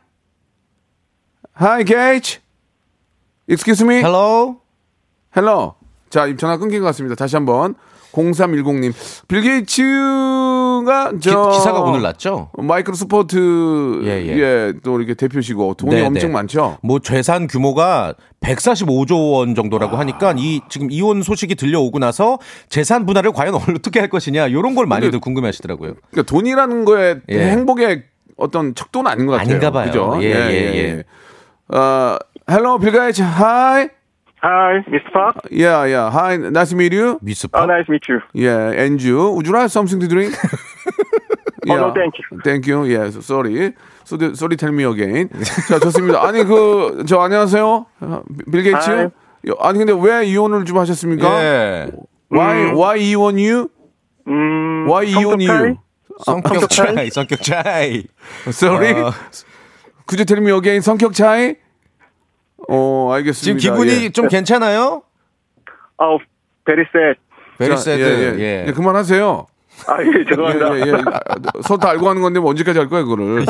[1.53, 2.41] Hi 게이츠.
[3.49, 3.97] Excuse me.
[3.99, 4.57] Hello?
[5.37, 5.75] Hello.
[6.11, 7.15] 자, 이 전화 끊긴 것 같습니다.
[7.15, 7.75] 다시 한번
[8.13, 8.93] 0310님.
[9.27, 12.51] 빌 게이츠가 저 기, 사가 오늘 났죠?
[12.59, 14.73] 마이크로소프트 예, 예, 예.
[14.83, 16.35] 또 이렇게 대표시고 돈이 네, 엄청 네.
[16.35, 16.79] 많죠.
[16.83, 23.33] 뭐 재산 규모가 145조 원 정도라고 하니까 이 지금 이혼 소식이 들려오고 나서 재산 분할을
[23.33, 25.95] 과연 어떻게 할 것이냐 이런 걸 많이들 궁금해 하시더라고요.
[26.11, 27.51] 그러니까 돈이라는 거에 예.
[27.51, 28.05] 행복의
[28.37, 29.49] 어떤 척도는 아닌 것 같아요.
[29.49, 29.87] 아닌가 봐요.
[29.87, 30.19] 그죠?
[30.23, 31.05] 예, 예,
[31.71, 31.77] 예.
[31.77, 32.17] 어,
[32.51, 33.23] hello, 빌 게이츠.
[33.23, 34.02] Hi.
[34.43, 35.13] Hi, Mr.
[35.13, 35.37] Park.
[35.51, 36.11] Yeah, yeah.
[36.11, 37.19] Hi, nice to meet you.
[37.23, 37.63] 미스파?
[37.63, 38.21] Oh, nice to meet you.
[38.35, 39.31] Yeah, and you.
[39.31, 40.35] Would you like something to drink?
[41.71, 42.41] Oh, no, thank you.
[42.43, 42.83] Thank you.
[42.85, 43.73] Yeah, sorry.
[44.03, 45.29] So, the- sorry, tell me again.
[45.69, 46.21] 자, 좋습니다.
[46.27, 47.87] 아니, 그, 저, 안녕하세요.
[48.01, 49.11] 어, 빌 게이츠.
[49.61, 51.23] 아니, 근데 왜 이혼을 좀 하셨습니까?
[51.41, 51.87] 예.
[52.33, 53.69] Why, why 이혼 you?
[54.27, 55.77] 음, Why 이혼 you?
[56.25, 58.07] 성격 차이, 성격 차이.
[58.49, 58.93] Sorry.
[59.05, 59.13] 어.
[60.09, 60.81] Could you tell me again?
[60.83, 61.55] 성격 차이?
[62.69, 63.59] 어, 지금 알겠습니다.
[63.61, 64.11] 기분이 예.
[64.11, 65.03] 좀 괜찮아요?
[65.99, 66.23] Oh,
[66.65, 67.19] very sad.
[67.59, 68.03] Very 자, sad.
[68.03, 68.41] 예, 예.
[68.41, 68.65] 예.
[68.69, 69.47] 예, 그만하세요.
[69.89, 70.77] 아, 예, 죄송합니다.
[70.77, 71.03] 예, 예, 예.
[71.63, 73.45] 서로 다 알고 하는 건데 뭐 언제까지 할 거야, 그거를.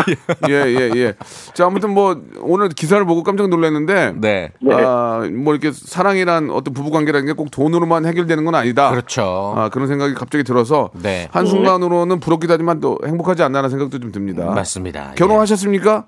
[0.48, 1.14] 예, 예, 예.
[1.53, 4.51] 자, 아무튼 뭐 오늘 기사를 보고 깜짝 놀랐는데 네.
[4.61, 4.75] 네.
[4.75, 8.90] 아, 뭐 이렇게 사랑이란 어떤 부부 관계라는 게 꼭 돈으로만 해결되는 건 아니다.
[8.90, 9.55] 그렇죠.
[9.57, 11.29] 아, 그런 생각이 갑자기 들어서 네.
[11.33, 14.46] 한순간으로는 부럽기도 하지만 또 행복하지 않나라는 생각도 좀 듭니다.
[14.46, 15.12] 맞습니다.
[15.16, 16.07] 결혼하셨습니까?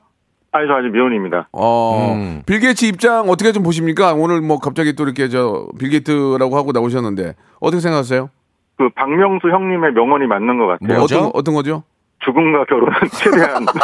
[0.56, 1.48] 아니, 저 아직 미혼입니다.
[1.52, 2.42] 어, 음.
[2.46, 4.14] 빌 게이츠 입장 어떻게 좀 보십니까?
[4.14, 8.30] 오늘 뭐 갑자기 또 이렇게 저 빌 게이트라고 하고 나오셨는데 어떻게 생각하세요?
[8.78, 10.98] 그 박명수 형님의 명언이 맞는 것 같아요.
[10.98, 11.16] 뭐죠?
[11.18, 11.82] 어떤 어떤 거죠?
[12.24, 13.66] 죽음과 결혼은 최대한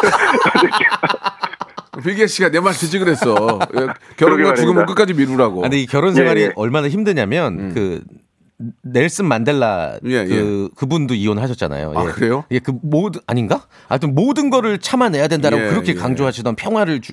[2.05, 3.59] 빌 게이츠가 내 말 듣지 그랬어.
[3.77, 4.87] 예, 결혼과 죽음은.
[4.87, 5.61] 끝까지 미루라고.
[5.61, 6.53] 아, 근데 이 결혼 생활이 예, 예.
[6.55, 8.01] 얼마나 힘드냐면 그
[8.83, 10.11] 넬슨 만델라 음.
[10.11, 11.93] 예, 그 그분도 이혼하셨잖아요.
[11.97, 12.11] 아, 예.
[12.11, 12.45] 그래요?
[12.51, 13.63] 예, 그 모든 아닌가?
[13.89, 15.95] 하여튼 모든 거를 참아내야 된다라고 예, 그렇게 예.
[15.95, 17.13] 강조하시던 평화를 주-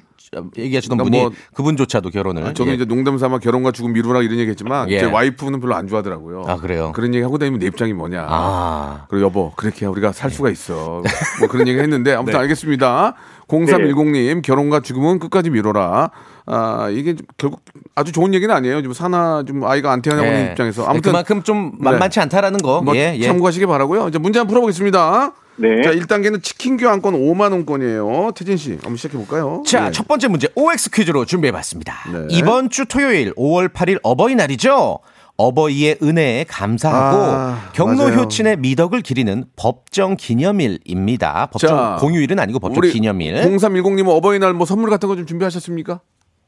[0.58, 2.76] 얘기하시던 그러니까 분이 뭐 그분조차도 결혼을 아, 저는 예.
[2.76, 5.00] 이제 농담 삼아 결혼과 죽음 미루라 이런 얘기 했지만 예.
[5.00, 6.44] 제 와이프는 별로 안 좋아하더라고요.
[6.48, 6.92] 아, 그래요?
[6.94, 8.26] 그런 얘기 하고 다니면 내 입장이 뭐냐.
[8.28, 9.06] 아.
[9.10, 11.02] 그리고 여보 그렇게 우리가 살 수가 있어.
[11.40, 12.40] 뭐 그런 얘기 했는데 아무튼 네.
[12.40, 13.16] 알겠습니다.
[13.48, 16.12] 0310님 결혼과 죽음은 끝까지 미뤄라.
[16.48, 17.62] 아 이게 좀 결국
[17.94, 18.82] 아주 좋은 얘기는 아니에요.
[18.82, 20.52] 좀 사나 좀 아이가 안 태어나는 예.
[20.52, 22.82] 입장에서 네, 아무튼 그만큼 좀 만만치 않다라는 거.
[22.82, 23.26] 뭐 예, 예.
[23.26, 24.08] 참고하시기 바라고요.
[24.08, 25.34] 이제 문제 한번 풀어보겠습니다.
[25.58, 25.82] 네.
[25.82, 28.32] 자 1단계는 치킨 교환권 5만 원권이에요.
[28.36, 29.64] 태진 씨 한번 시작해 볼까요?
[29.66, 29.92] 자, 예.
[29.92, 31.96] 첫 번째 문제 OX 퀴즈로 준비해 봤습니다.
[32.12, 32.28] 네.
[32.30, 35.00] 이번 주 토요일 5월 8일 어버이날이죠.
[35.40, 38.22] 어버이의 은혜에 감사하고 아, 경로 맞아요.
[38.22, 41.48] 효친의 미덕을 기리는 법정 기념일입니다.
[41.52, 43.36] 법정 자, 공휴일은 아니고 법정 우리 기념일.
[43.42, 46.00] 0310님은 어버이날 뭐 선물 같은 거 좀 준비하셨습니까?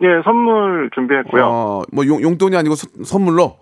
[0.01, 1.45] 예, 선물 준비했고요.
[1.45, 3.57] 어, 뭐 용, 용돈이 아니고 서- 선물로.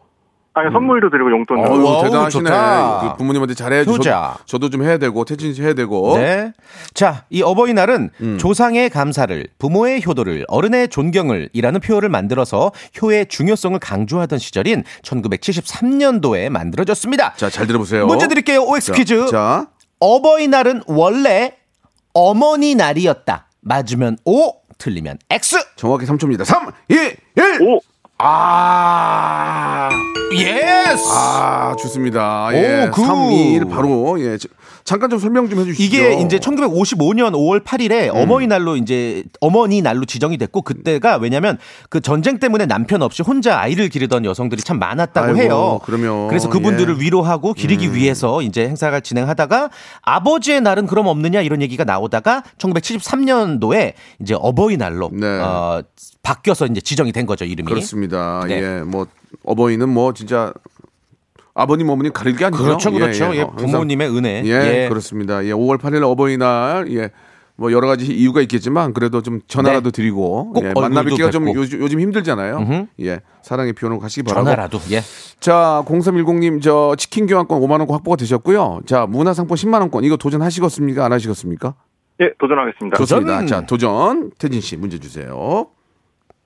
[0.54, 1.71] 아니, 선물도 드리고 용돈도.
[1.71, 2.50] 어유 wow, 대단하시네.
[2.50, 3.91] 그 부모님한테 잘해야죠.
[3.91, 4.38] 효자.
[4.39, 6.17] 저도, 저도 좀 해야 되고 태진 씨 해야 되고.
[6.17, 6.52] 네.
[6.95, 8.38] 자, 이 어버이날은 음.
[8.39, 17.34] 조상의 감사를, 부모의 효도를, 어른의 존경을 이라는 표어를 만들어서 효의 중요성을 강조하던 시절인 1973년도에 만들어졌습니다.
[17.36, 18.08] 자, 잘 들어보세요.
[18.08, 18.62] 문제 드릴게요.
[18.63, 19.28] OX 자, 퀴즈.
[19.28, 19.67] 자,
[20.00, 21.56] 어버이날은 원래
[22.15, 23.47] 어머니 날이었다.
[23.62, 25.58] 맞으면 O, 틀리면 X.
[25.76, 26.46] 정확히 3초입니다.
[26.46, 27.62] 3, 2, 1.
[27.62, 27.80] 오!
[28.20, 29.90] 아,
[30.34, 31.04] yes.
[31.12, 32.48] 아, 좋습니다.
[32.48, 32.90] 오, 예.
[32.91, 33.06] good.
[33.06, 34.20] 3, 2, 1 바로.
[34.22, 34.38] 예.
[34.88, 35.84] 자, 잠깐 좀 설명 좀 해주시죠.
[35.84, 38.21] 이게 이제 1955년 5월 8일에 음.
[38.21, 41.58] 어머니날로 이제 어머니 날로 지정이 됐고 그때가 왜냐면
[41.89, 45.80] 그 전쟁 때문에 남편 없이 혼자 아이를 기르던 여성들이 참 많았다고 아이고, 해요.
[45.84, 46.97] 그러면, 그래서 그분들을 예.
[46.97, 47.02] 음.
[47.02, 49.69] 위로하고 기리기 위해서 이제 행사를 진행하다가
[50.02, 55.28] 아버지의 날은 그럼 없느냐 이런 얘기가 나오다가 1973년도에 이제 어버이날로 네.
[55.28, 55.84] 어,
[56.23, 57.69] 바뀌어서 이제 지정이 된 거죠 이름이.
[57.69, 58.43] 그렇습니다.
[58.47, 58.62] 네.
[58.62, 58.82] 예.
[58.82, 59.06] 뭐,
[59.43, 60.54] 어버이는 뭐, 진짜.
[61.58, 62.63] 아버님, 어머님 가릴 게 아니죠.
[62.63, 63.36] 그렇죠, 그렇죠.
[63.36, 64.43] 예, 어, 항상 부모님의 은혜.
[64.46, 64.89] 예, 예.
[64.89, 65.43] 그렇습니다.
[65.46, 67.10] 예, 5월 8일 어버이날, 예,
[67.56, 71.52] 뭐 여러 가지 이유가 있겠지만 그래도 좀 전화라도 드리고 꼭 예, 만나뵙기가 좀.
[71.56, 72.58] 요즘, 요즘 힘들잖아요.
[72.58, 72.86] 음흠.
[73.02, 74.46] 예, 사랑의 표현을 가시기 바라고.
[74.46, 75.02] 전화라도 예.
[75.39, 78.82] 자, 0310님 저 치킨 교환권 5만 원권 확보가 되셨고요.
[78.86, 81.04] 자, 문화상품 10만 원권 이거 도전하시겠습니까?
[81.06, 81.74] 안 하시겠습니까?
[82.22, 82.98] 예, 도전하겠습니다.
[82.98, 83.41] 좋습니다.
[83.41, 83.48] 도전!
[83.48, 84.32] 자, 도전.
[84.38, 85.67] 태진 씨 문제 주세요.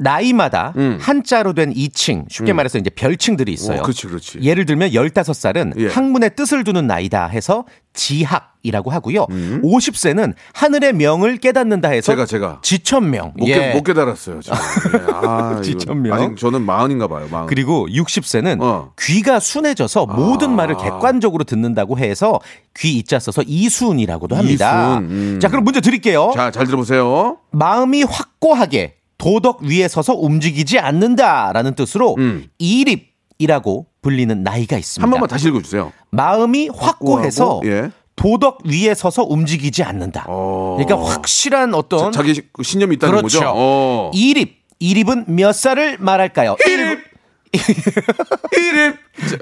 [0.01, 0.97] 나이마다 음.
[0.99, 3.79] 한자로 된 이칭, 쉽게 말해서 이제 별칭들이 있어요.
[3.79, 4.39] 어, 그렇지, 그렇지.
[4.41, 5.87] 예를 들면 15살은 예.
[5.89, 9.27] 학문의 뜻을 두는 나이다 해서 지학이라고 하고요.
[9.29, 9.61] 음.
[9.63, 13.33] 50세는 하늘의 명을 깨닫는다 해서 제가 제가 지천명.
[13.35, 13.53] 못, 예.
[13.53, 14.41] 깨, 못 깨달았어요.
[14.41, 14.61] 저는.
[14.95, 15.11] 예.
[15.13, 16.13] 아, 지천명.
[16.13, 17.27] 아직 저는 마흔인가 봐요.
[17.29, 17.45] 마흔.
[17.45, 18.93] 그리고 60세는 어.
[18.99, 22.39] 귀가 순해져서 모든 말을 객관적으로 듣는다고 해서
[22.75, 24.93] 귀 이자 써서 이순이라고도 합니다.
[24.99, 25.39] 이순, 음.
[25.39, 26.31] 자, 그럼 문제 드릴게요.
[26.33, 27.37] 자, 잘 들어보세요.
[27.51, 32.47] 마음이 확고하게 도덕 위에 서서 움직이지 않는다라는 뜻으로 음.
[32.57, 35.03] 이립이라고 불리는 나이가 있습니다.
[35.03, 35.93] 한 번만 다시 읽어주세요.
[36.09, 37.91] 마음이 확고해서 확고하고, 예.
[38.15, 40.25] 도덕 위에 서서 움직이지 않는다.
[40.27, 40.75] 어.
[40.79, 43.39] 그러니까 확실한 어떤 자, 기 신념이 있다는 그렇죠.
[43.39, 43.53] 거죠.
[43.55, 44.11] 어.
[44.15, 44.59] 이립.
[44.79, 46.55] 이립은 몇 살을 말할까요?
[46.65, 46.99] 이립.
[48.57, 48.95] 이립.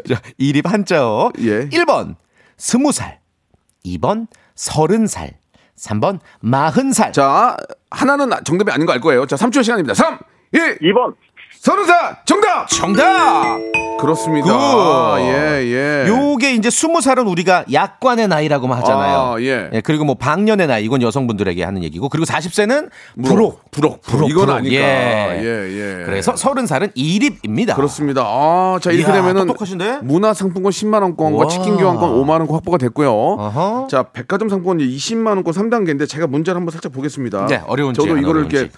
[0.10, 1.32] 자, 이립 한자어.
[1.40, 1.70] 예.
[1.70, 2.18] 1번
[2.58, 3.20] 스무 살
[3.86, 5.40] 2번 서른 살
[5.80, 7.56] 3번 마흔 살 자,
[7.90, 9.26] 하나는 정답이 아닌 거 알 거예요.
[9.26, 9.94] 자, 3초 시간입니다.
[9.94, 10.18] 3,
[10.54, 11.16] 2, 2번.
[11.62, 12.70] 서른 살 정답!
[12.70, 13.60] 정답!
[14.00, 14.48] 그렇습니다.
[14.48, 14.54] good.
[14.54, 16.06] 아, 예, 예.
[16.08, 19.18] 요게 이제 스무 살은 우리가 약관의 나이라고 하잖아요.
[19.36, 19.70] 아, 예.
[19.84, 22.90] 그리고 뭐 방년의 나이 이건 여성분들에게 하는 얘기고 그리고 40세는
[23.26, 23.70] 부록.
[23.72, 24.30] 부록, 부록.
[24.30, 24.50] 이건.
[24.52, 24.74] 아니까.
[24.74, 25.40] 예.
[25.42, 26.04] 예, 예.
[26.06, 27.76] 그래서 서른 살은 이립입니다.
[27.76, 28.22] 그렇습니다.
[28.24, 30.00] 아, 자, 이렇게 이야, 되면은 똑똑하신데?
[30.04, 31.48] 문화 상품권 10만 원권과 와.
[31.50, 33.12] 치킨 교환권 5만 원권 확보가 됐고요.
[33.12, 33.88] 어허.
[33.92, 37.48] 자, 백화점 상품권 이제 20만 원권 3단계인데 제가 문제를 한번 살짝 보겠습니다.
[37.48, 38.56] 네, 어려운지 저도 안 이거를 어려운지.
[38.56, 38.72] 이렇게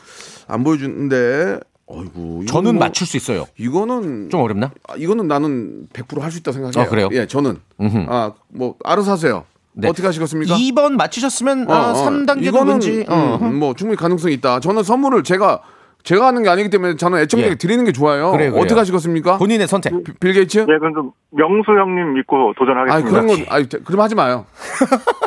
[0.47, 1.59] 안 보여주는데
[1.93, 2.45] 어이구.
[2.47, 3.45] 저는 뭐- 맞출 수 있어요.
[3.57, 4.71] 이거는 좀 어렵나?
[4.87, 6.83] 아, 이거는 나는 100%할 수 있다 생각해요.
[6.83, 7.09] 아, 그래요?
[7.11, 8.05] 예, 저는 음흠.
[8.09, 9.43] 아, 뭐 알아서 하세요.
[9.73, 9.87] 네.
[9.87, 10.55] 어떻게 하시겠습니까?
[10.55, 11.93] 2번 맞히셨으면 어, 아, 어.
[12.05, 13.39] 3단계도 이거는 왠지 어.
[13.41, 14.59] 음, 뭐 충분히 가능성이 있다.
[14.59, 15.61] 저는 선물을 제가
[16.03, 17.55] 제가 하는 게 아니기 때문에 저는 애청자에게 예.
[17.55, 18.31] 드리는 게 좋아요.
[18.31, 18.63] 그래요, 그래요.
[18.63, 19.37] 어떻게 하시겠습니까?
[19.37, 19.91] 본인의 선택.
[20.03, 20.59] 빌- 빌 게이츠?
[20.59, 22.95] 예, 그럼 좀 명수 형님 믿고 도전하겠습니다.
[22.95, 24.45] 아니 그런 건 아니 그럼 하지 마요.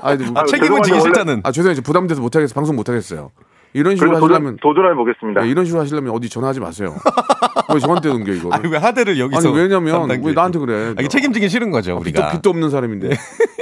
[0.03, 1.40] 아니, 뭐- 아, 책임은 지기 싫다는.
[1.44, 1.81] 아 죄송해요.
[1.83, 2.55] 부담돼서 못 하겠어.
[2.55, 3.31] 방송 못 하겠어요.
[3.74, 5.42] 이런 식으로 하시려면 도전, 도전해 보겠습니다.
[5.42, 6.94] 네, 이런 식으로 하시려면 어디 전화하지 마세요.
[7.74, 8.48] 왜 저한테 넘겨 이거?
[8.52, 10.08] 아니 왜 하대를 여기서 아니 왜냐면.
[10.22, 10.88] 왜 나한테 그래?
[10.90, 12.30] 아, 이게 책임지기 싫은 거죠 빚도, 우리가.
[12.30, 13.10] 빚도 없는 사람인데.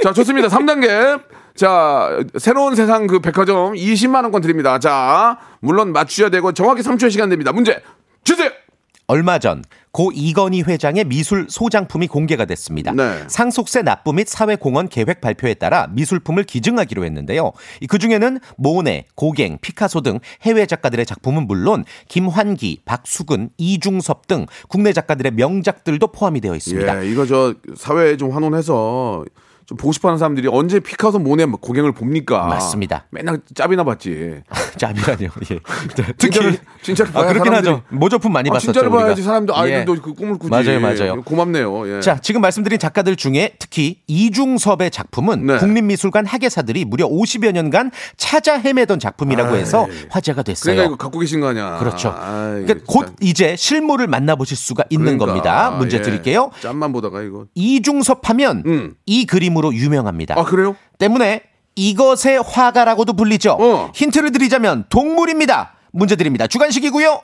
[0.03, 0.47] 자, 좋습니다.
[0.49, 1.19] 3단계.
[1.55, 4.77] 자, 새로운 세상 그 백화점 20만 원권 드립니다.
[4.79, 7.51] 자, 물론 맞추셔야 되고 정확히 3초의 시간 됩니다.
[7.51, 7.81] 문제
[8.23, 8.49] 주세요.
[9.07, 9.63] 얼마 전
[9.93, 12.93] 고 이건희 회장의 미술 소장품이 공개가 됐습니다.
[12.93, 13.23] 네.
[13.27, 17.51] 상속세 납부 및 사회공헌 계획 발표에 따라 미술품을 기증하기로 했는데요.
[17.87, 24.93] 그 중에는 모네, 고갱, 피카소 등 해외 작가들의 작품은 물론 김환기, 박수근, 이중섭 등 국내
[24.93, 27.05] 작가들의 명작들도 포함이 되어 있습니다.
[27.05, 29.23] 예, 이거 저 사회에 좀 환원해서
[29.65, 32.45] 좀 보고 싶어하는 사람들이 언제 피카소 모네 고갱을 봅니까?
[32.47, 33.05] 맞습니다.
[33.11, 34.41] 맨날 짭이나 봤지.
[34.77, 35.29] 짭이라뇨.
[35.51, 35.59] 예.
[36.17, 37.83] 특히 진짜로 아, 그렇긴 사람들이- 하죠.
[37.89, 38.73] 모조품 많이 아, 봤었죠.
[38.73, 39.05] 진짜로 우리가.
[39.05, 39.59] 봐야지 사람들 예.
[39.59, 40.49] 아이들도 그 꿈을 꾸지.
[40.49, 41.21] 맞아요, 맞아요.
[41.23, 41.97] 고맙네요.
[41.97, 42.01] 예.
[42.01, 45.57] 자, 지금 말씀드린 작가들 중에 특히 이중섭의 작품은 네.
[45.59, 50.73] 국립미술관 학예사들이 무려 50여 년간 찾아 헤매던 작품이라고 해서 화제가 됐어요.
[50.75, 51.77] 그러니까 이거 갖고 계신 거 아니야.
[51.77, 52.09] 그렇죠.
[52.09, 53.13] 아이, 그러니까 곧 진짜.
[53.21, 55.71] 이제 실물을 만나보실 수가 있는 그러니까, 겁니다.
[55.71, 56.01] 문제 예.
[56.01, 56.51] 드릴게요.
[56.61, 57.45] 짬만 보다가 이거.
[57.55, 58.95] 이중섭 하면 음.
[59.05, 60.35] 이 그림 으로 유명합니다.
[60.37, 60.75] 아 그래요?
[60.99, 61.41] 때문에
[61.75, 63.57] 이것의 화가라고도 불리죠.
[63.59, 63.91] 어.
[63.95, 65.73] 힌트를 드리자면 동물입니다.
[65.91, 66.47] 문제 드립니다.
[66.47, 67.21] 주관식이고요.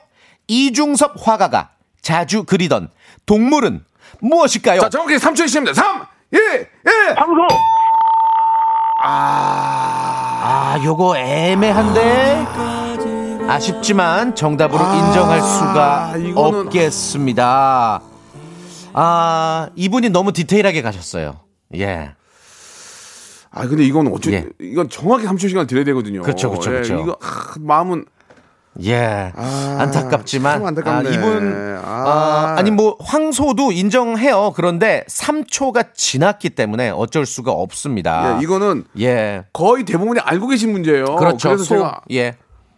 [0.48, 1.70] 이중섭 화가가
[2.02, 2.88] 자주 그리던
[3.26, 3.84] 동물은
[4.20, 4.80] 무엇일까요?
[4.80, 6.68] 자 정확히 3초 시입니다 3, 2, 1.
[7.16, 7.46] 황소!
[9.02, 12.46] 아, 요거 애매한데
[13.48, 18.02] 아쉽지만 정답으로 아, 인정할 수가 이거는- 없겠습니다.
[18.92, 21.40] 아, 이분이 너무 디테일하게 가셨어요.
[21.76, 22.12] 예.
[23.52, 24.46] 아 근데 이건 어째 예.
[24.60, 26.22] 이건 정확히 3초 시간 드려야 되거든요.
[26.22, 27.00] 그렇죠, 그렇죠, 예, 그렇죠.
[27.00, 28.04] 이거 아, 마음은
[28.84, 29.32] 예.
[29.36, 30.64] 아, 안타깝지만.
[30.86, 31.90] 아, 이분 아.
[31.90, 34.52] 아, 아 니 뭐 황소도 인정해요.
[34.54, 38.36] 그런데 3초가 지났기 때문에 어쩔 수가 없습니다.
[38.38, 39.44] 예, 이거는 예.
[39.52, 41.16] 거의 대부분이 알고 계신 문제예요.
[41.16, 41.48] 그렇죠.
[41.48, 41.74] 그래서 소.
[41.74, 42.36] 제가 예.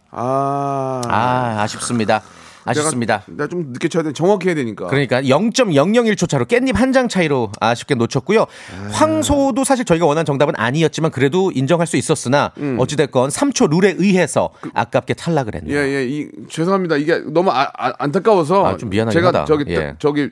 [0.09, 2.21] 아, 아, 아쉽습니다.
[2.65, 3.23] 아쉽습니다.
[3.27, 4.13] 내가, 내가 좀 늦게 쳐야 돼.
[4.13, 4.87] 정확히 해야 되니까.
[4.87, 8.45] 그러니까 0.001초 차로 깻잎 한 장 차이로 아쉽게 놓쳤고요.
[8.91, 15.15] 황소도 사실 저희가 원한 정답은 아니었지만 그래도 인정할 수 있었으나 어찌됐건 3초 룰에 의해서 아깝게
[15.15, 15.75] 탈락을 했네요.
[15.75, 16.97] 예, 예, 이, 죄송합니다.
[16.97, 19.45] 이게 너무 아, 아, 안타까워서 아, 좀 미안하긴 제가 하다.
[19.45, 19.95] 저기 예.
[19.97, 20.29] 저기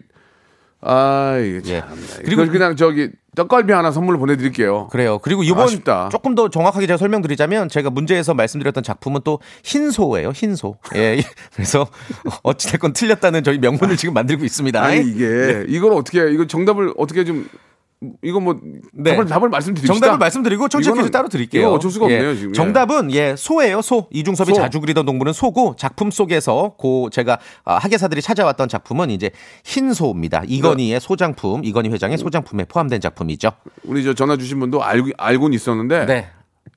[0.81, 1.79] 아, 이게 예.
[1.81, 1.89] 참.
[2.23, 4.87] 그리고 그리고 그냥 저기 떡갈비 하나 선물로 보내드릴게요.
[4.87, 5.19] 그래요.
[5.19, 6.09] 그리고 이번 아쉽다.
[6.09, 10.31] 조금 더 정확하게 제가 설명드리자면 제가 문제에서 말씀드렸던 작품은 또 흰소예요.
[10.31, 10.77] 흰소.
[10.95, 11.21] 예.
[11.53, 11.87] 그래서
[12.43, 14.81] 어찌됐건 틀렸다는 저희 명분을 지금 만들고 있습니다.
[14.81, 16.31] 아니 이게 이걸 어떻게 해?
[16.31, 17.47] 이거 정답을 어떻게 좀
[18.23, 18.59] 이거 뭐
[18.93, 19.11] 네.
[19.15, 19.93] 답을 답을 말씀드립시다.
[19.93, 21.61] 정답을 말씀드리고 이거는- 퀴즈 따로 드릴게요.
[21.61, 22.15] 이거 어쩔 수가 예.
[22.15, 22.49] 없네요 지금.
[22.49, 22.53] 예.
[22.53, 24.07] 정답은 예 소예요 소.
[24.11, 24.55] 이중섭이 소.
[24.55, 29.29] 자주 그리던 동물은 소고 작품 속에서 고 제가 아, 학예사들이 찾아왔던 작품은 이제
[29.63, 30.41] 흰 소입니다.
[30.47, 33.51] 이건희의 소장품, 이건희 회장의 소장품에 포함된 작품이죠.
[33.83, 36.27] 우리 저 전화 주신 분도 알고 알고는 있었는데 네.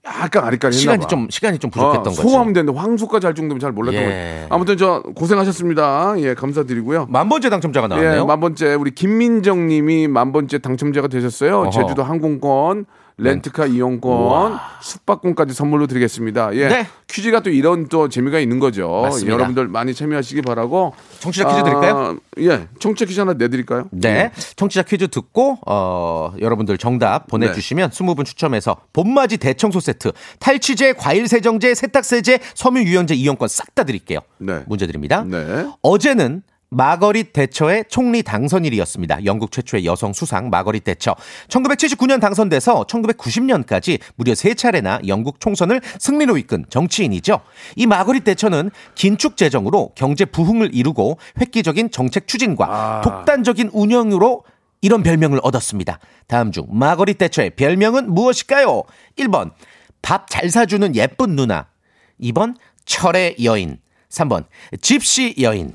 [0.06, 1.08] 약간 아리까리 시간이 했나 봐.
[1.08, 2.22] 좀 시간이 좀 부족했던 어, 거죠.
[2.22, 4.40] 소화하면 되는데 황소까지 할 정도면 잘 몰랐던 예.
[4.42, 4.54] 거죠.
[4.54, 6.14] 아무튼 저 고생하셨습니다.
[6.18, 7.06] 예, 감사드리고요.
[7.08, 8.26] 만 번째 당첨자가 예, 나왔네요.
[8.26, 11.60] 만 번째 우리 김민정 님이 만 번째 당첨자가 되셨어요.
[11.60, 11.70] 어허.
[11.70, 12.84] 제주도 항공권,
[13.16, 16.54] 렌트카 이용권, 숙박권까지 선물로 드리겠습니다.
[16.56, 16.68] 예.
[16.68, 16.86] 네.
[17.08, 19.02] 퀴즈가 또 이런 또 재미가 있는 거죠.
[19.02, 19.32] 맞습니다.
[19.34, 20.94] 여러분들 많이 참여하시기 바라고.
[21.20, 22.18] 청취자 퀴즈 드릴까요?
[22.40, 22.68] 예.
[22.80, 23.88] 청취자 퀴즈 하나 내 드릴까요?
[23.92, 24.32] 네.
[24.56, 27.96] 청취자 퀴즈 듣고 어 여러분들 정답 보내 주시면 네.
[27.96, 34.20] 20분 추첨해서 봄맞이 대청소 세트, 탈취제, 과일 세정제, 세탁세제, 섬유 유연제 이용권 싹 다 드릴게요.
[34.38, 34.62] 네.
[34.66, 35.24] 문제 드립니다.
[35.26, 35.66] 네.
[35.82, 36.42] 어제는
[36.74, 39.24] 마거릿 대처의 총리 당선일이었습니다.
[39.24, 41.14] 영국 최초의 여성 수상 마거릿 대처.
[41.48, 47.40] 1979년 당선돼서 1990년까지 무려 세 차례나 영국 총선을 승리로 이끈 정치인이죠.
[47.76, 54.44] 이 마거릿 대처는 긴축 재정으로 경제 부흥을 이루고 획기적인 정책 추진과 독단적인 운영으로
[54.80, 55.98] 이런 별명을 얻었습니다.
[56.26, 58.82] 다음 중 마거릿 대처의 별명은 무엇일까요?
[59.16, 59.52] 1번
[60.02, 61.68] 밥 잘 사주는 예쁜 누나.
[62.20, 63.78] 2번 철의 여인.
[64.10, 64.44] 3번
[64.80, 65.74] 집시 여인.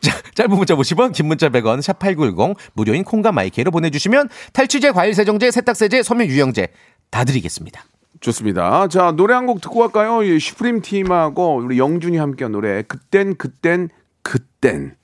[0.00, 5.14] 자, 짧은 문자 50원, 긴 문자 100원, 샵8910, 무료인 콩과 my K로 보내주시면 탈취제, 과일
[5.14, 6.68] 세정제, 세탁세제, 섬유 유연제
[7.10, 7.84] 다 드리겠습니다.
[8.20, 8.88] 좋습니다.
[8.88, 10.22] 자, 노래 한 곡 듣고 갈까요?
[10.22, 12.82] 이 슈프림 팀하고 우리 영준이 함께한 노래.
[12.82, 13.88] 그땐, 그땐,
[14.22, 14.96] 그땐.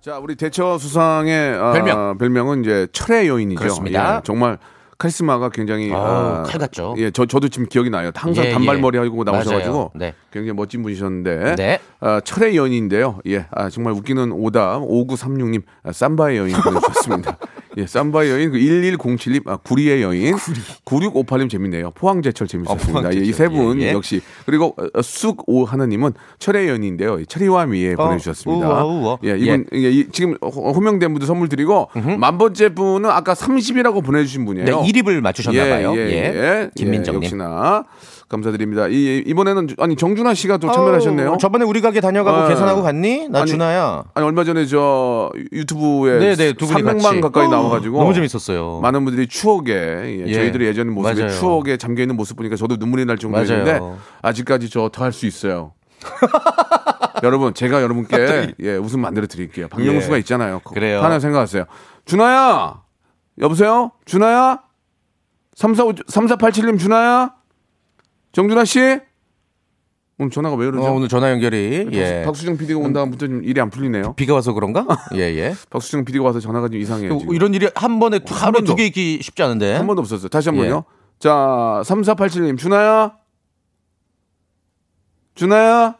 [0.00, 2.18] 자, 우리 대처 수상의 어, 별명.
[2.18, 3.58] 별명은 이제 철의 여인이죠.
[3.58, 4.16] 그렇습니다.
[4.18, 4.58] 예, 정말
[4.98, 6.94] 카리스마가 굉장히 어우, 아, 칼 같죠?
[6.98, 8.10] 예, 저 저도 지금 기억이 나요.
[8.14, 9.02] 항상 예, 단발머리 예.
[9.02, 9.92] 하고 나오셔가지고.
[9.94, 10.12] 네.
[10.32, 11.78] 굉장히 멋진 분이셨는데 네.
[12.00, 13.20] 아, 철의 여인인데요.
[13.28, 17.38] 예, 아, 정말 웃기는 오답 5936님 아, 삼바의 여인 보내주셨습니다.
[17.78, 20.34] 예, 삼바의 여인, 그 1107님, 아, 구리의 여인,
[20.84, 21.92] 9658님 재밌네요.
[21.92, 22.72] 포항제철 재밌었습니다.
[22.72, 23.24] 어, 포항제철.
[23.24, 23.92] 예, 이세분 예, 예.
[23.92, 24.20] 역시.
[24.46, 27.24] 그리고 어, 쑥오 하나님은 철의 여인인데요.
[27.26, 28.68] 철이와 미에 보내주셨습니다.
[28.68, 29.18] 우와, 우와.
[29.24, 31.88] 예, 이분, 예, 이- 지금 호- 호명된 분들 선물 드리고,
[32.18, 34.66] 만 번째 분은 아까 30이라고 보내주신 분이에요.
[34.66, 35.94] 네, 1입을 맞추셨나봐요.
[35.96, 36.70] 예, 예, 예.
[36.74, 37.22] 김민정님.
[37.22, 37.84] 예, 역시나
[38.28, 38.88] 감사드립니다.
[38.88, 41.38] 이, 이번에는 아니 정준하 씨가 또 참여하셨네요.
[41.40, 42.48] 저번에 우리 가게 다녀가고 아.
[42.48, 43.28] 계산하고 갔니?
[43.28, 44.04] 나 아니, 준아야.
[44.12, 47.20] 아니 얼마 전에 저 유튜브에 네, 네, 두 분이 300만 같이.
[47.22, 48.80] 가까이 어, 나와가지고 너무 재밌었어요.
[48.82, 50.32] 많은 분들이 추억에 예, 예.
[50.34, 51.30] 저희들의 예전 모습에 맞아요.
[51.38, 53.80] 추억에 잠겨 있는 모습 보니까 저도 눈물이 날 정도였는데.
[54.22, 55.72] 아직까지 저 더 할 수 있어요.
[57.22, 59.68] 여러분 제가 여러분께 예, 웃음 만들어 드릴게요.
[59.68, 60.18] 박명수가 예.
[60.20, 60.60] 있잖아요.
[60.60, 61.00] 그래요.
[61.02, 61.64] 하나 생각하세요.
[62.04, 62.82] 준아야
[63.40, 64.60] 여보세요 준아야
[65.54, 67.32] 34, 3487님 준아야
[68.32, 69.00] 정준하 씨
[70.20, 70.84] 오늘 전화가 왜 그러죠?
[70.88, 72.22] 어, 오늘 전화 연결이 예.
[72.26, 74.14] 박수정 PD가 온 다음부터 좀 일이 안 풀리네요.
[74.14, 74.84] 비가 와서 그런가?
[75.14, 75.54] 예, 예.
[75.70, 77.10] 박수정 PD가 와서 전화가 좀 이상해요.
[77.10, 77.34] 또 지금.
[77.34, 78.72] 이런 일이 한 번에 두- 하루에 번도.
[78.72, 79.74] 두개 있기 쉽지 않은데.
[79.76, 80.28] 한 번도 없었어요.
[80.28, 80.62] 다시 한 예.
[80.62, 80.84] 번요.
[81.20, 83.12] 자, 3487님, 준아야?
[85.36, 85.94] 준아야?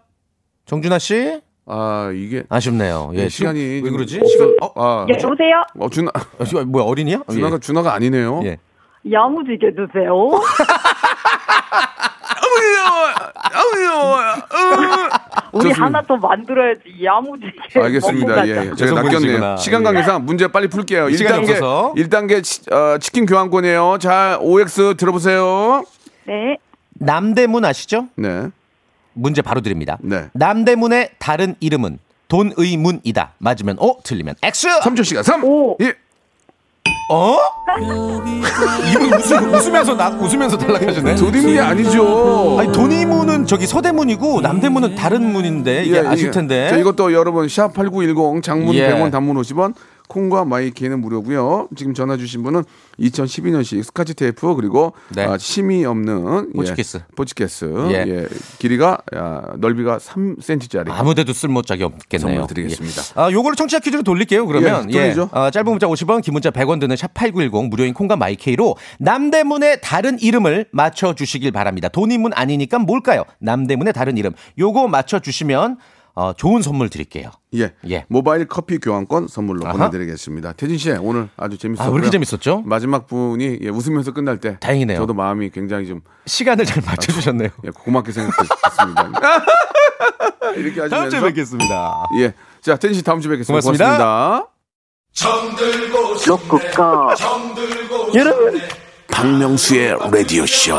[0.66, 1.40] 정준하 씨?
[1.66, 2.42] 아, 이게.
[2.48, 3.12] 아쉽네요.
[3.14, 3.60] 예, 예, 시간이.
[3.60, 4.20] 왜좀 그러지?
[4.26, 5.62] 시간 어, 아, 예, 여보세요?
[5.78, 7.22] 어, 준아, 어, 저 뭐야 어린이야?
[7.26, 8.40] 어, 준아가, 준아가 아니네요.
[8.44, 8.48] 예.
[8.48, 8.58] 예.
[9.12, 10.12] 야무지게 드세요.
[15.52, 15.84] 우리 좋습니다.
[15.84, 16.82] 하나 더 만들어야지.
[17.02, 17.80] 야무지게.
[17.80, 18.46] 알겠습니다.
[18.48, 18.50] 예.
[18.50, 18.74] 예.
[18.74, 19.38] 제가 여성분이시구나.
[19.38, 19.56] 낚였네요.
[19.56, 19.84] 시간 예.
[19.84, 21.10] 관계상 문제 빨리 풀게요.
[21.10, 21.92] 시간이 1단계, 없어서.
[21.96, 23.98] 1단계 치, 어, 치킨 교환권이에요.
[24.00, 25.84] 자, OX 들어보세요.
[26.26, 26.58] 네.
[26.94, 28.08] 남대문 아시죠?
[28.16, 28.48] 네.
[29.14, 29.98] 문제 바로 드립니다.
[30.00, 30.26] 네.
[30.32, 33.32] 남대문의 다른 이름은 돈의문이다.
[33.38, 34.68] 맞으면 O, 틀리면 X.
[34.80, 35.22] 3초 시간.
[35.22, 35.76] 3, 오.
[35.80, 35.92] 2,
[37.10, 37.36] 어?
[38.90, 41.14] 이분 웃음, 웃으면서 나 웃으면서 탈락하시네.
[41.16, 42.56] 도림이 아니죠.
[42.58, 46.68] 아니 돈의문은 저기 서대문이고 남대문은 다른 문인데 이게 예, 아실 이게- 텐데.
[46.70, 48.88] 자, 이것도 여러분 샵8910 장문 예.
[48.92, 49.74] 100원 단문 50원
[50.08, 51.68] 콩과 my K는 무료고요.
[51.76, 52.64] 지금 전화 주신 분은
[52.98, 55.24] 2012년식 스카치 테이프 그리고 네.
[55.24, 56.98] 아, 심이 없는 호치케스.
[56.98, 57.72] 예, 호치케스.
[57.90, 58.04] 예.
[58.08, 58.26] 예.
[58.58, 60.90] 길이가 아, 넓이가 3cm짜리.
[60.90, 62.28] 아무데도 쓸모짝이 없겠네요.
[62.28, 63.02] 선물 드리겠습니다.
[63.02, 63.20] 예.
[63.20, 64.46] 아, 요거를 청취자 퀴즈로 돌릴게요.
[64.46, 65.30] 그러면 예, 돌리죠.
[65.32, 69.80] 아, 짧은 문자 50원, 긴 문자 100원 드는 샵 8910 무료인 콩과 my K로 남대문의
[69.82, 71.88] 다른 이름을 맞춰 주시길 바랍니다.
[71.88, 73.24] 돈의문 아니니까 뭘까요?
[73.38, 74.32] 남대문의 다른 이름.
[74.58, 75.78] 요거 맞춰 주시면
[76.18, 77.30] 어, 좋은 선물 드릴게요.
[77.54, 77.72] 예.
[77.88, 78.04] 예.
[78.08, 79.72] 모바일 커피 교환권 선물로 아하.
[79.72, 80.54] 보내드리겠습니다.
[80.54, 81.88] 태진 씨 오늘 아주 재밌었고요.
[81.88, 82.62] 아, 왜 이렇게 재밌었죠?
[82.66, 84.98] 마지막 분이 예, 웃으면서 끝날 때 다행이네요.
[84.98, 87.50] 저도 마음이 굉장히 좀 시간을 잘 맞춰 주셨네요.
[87.64, 89.12] 예, 고맙게 생각했습니다.
[90.58, 92.04] 이렇게 하시면서 다음 주에 뵙겠습니다.
[92.18, 92.34] 예.
[92.62, 93.62] 자, 태진 씨 다음 주에 뵙겠습니다.
[93.62, 93.94] 고맙습니다.
[93.94, 94.48] 고맙습니다.
[98.16, 98.60] 여러분.
[99.06, 100.74] 박명수의 라디오 쇼.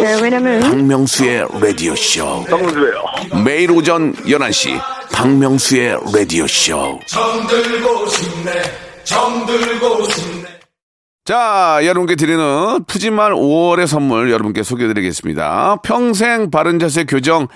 [0.00, 2.44] 네, 왜냐면 박명수의 라디오 쇼.
[2.44, 3.04] 박명수예요.
[3.44, 4.80] 매일 오전 11시
[5.12, 6.98] 박명수의 라디오 쇼.
[11.24, 15.78] 자, 여러분께 드리는 푸짐한 5월의 선물 여러분께 소개해드리겠습니다.
[15.82, 17.48] 평생 바른 자세 교정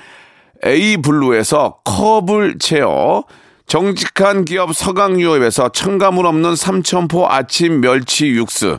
[0.67, 3.25] 에이블루에서 커블 체어
[3.67, 8.79] 정직한 기업 서강유업에서 첨가물 없는 삼천포 아침 멸치 육수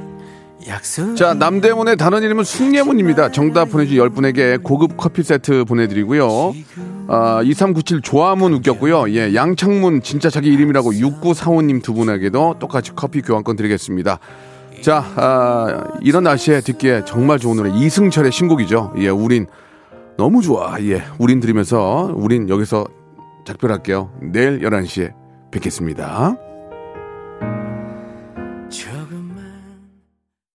[1.15, 3.31] 자, 남대문의 다른 이름은 숭례문입니다.
[3.31, 6.53] 정답 보내주신 10분에게 고급 커피 세트 보내드리고요.
[7.07, 9.11] 아, 2397 조화문 웃겼고요.
[9.13, 14.19] 예, 양창문 진짜 자기 이름이라고 6945님 두 분에게도 똑같이 커피 교환권 드리겠습니다.
[14.81, 18.93] 자, 아, 이런 날씨에 듣기에 정말 좋은 노래 이승철의 신곡이죠.
[18.97, 19.47] 예, 우린
[20.17, 20.79] 너무 좋아.
[20.81, 22.85] 예, 우린 들으면서 우린 여기서
[23.45, 24.11] 작별할게요.
[24.21, 25.13] 내일 11시에
[25.51, 26.50] 뵙겠습니다.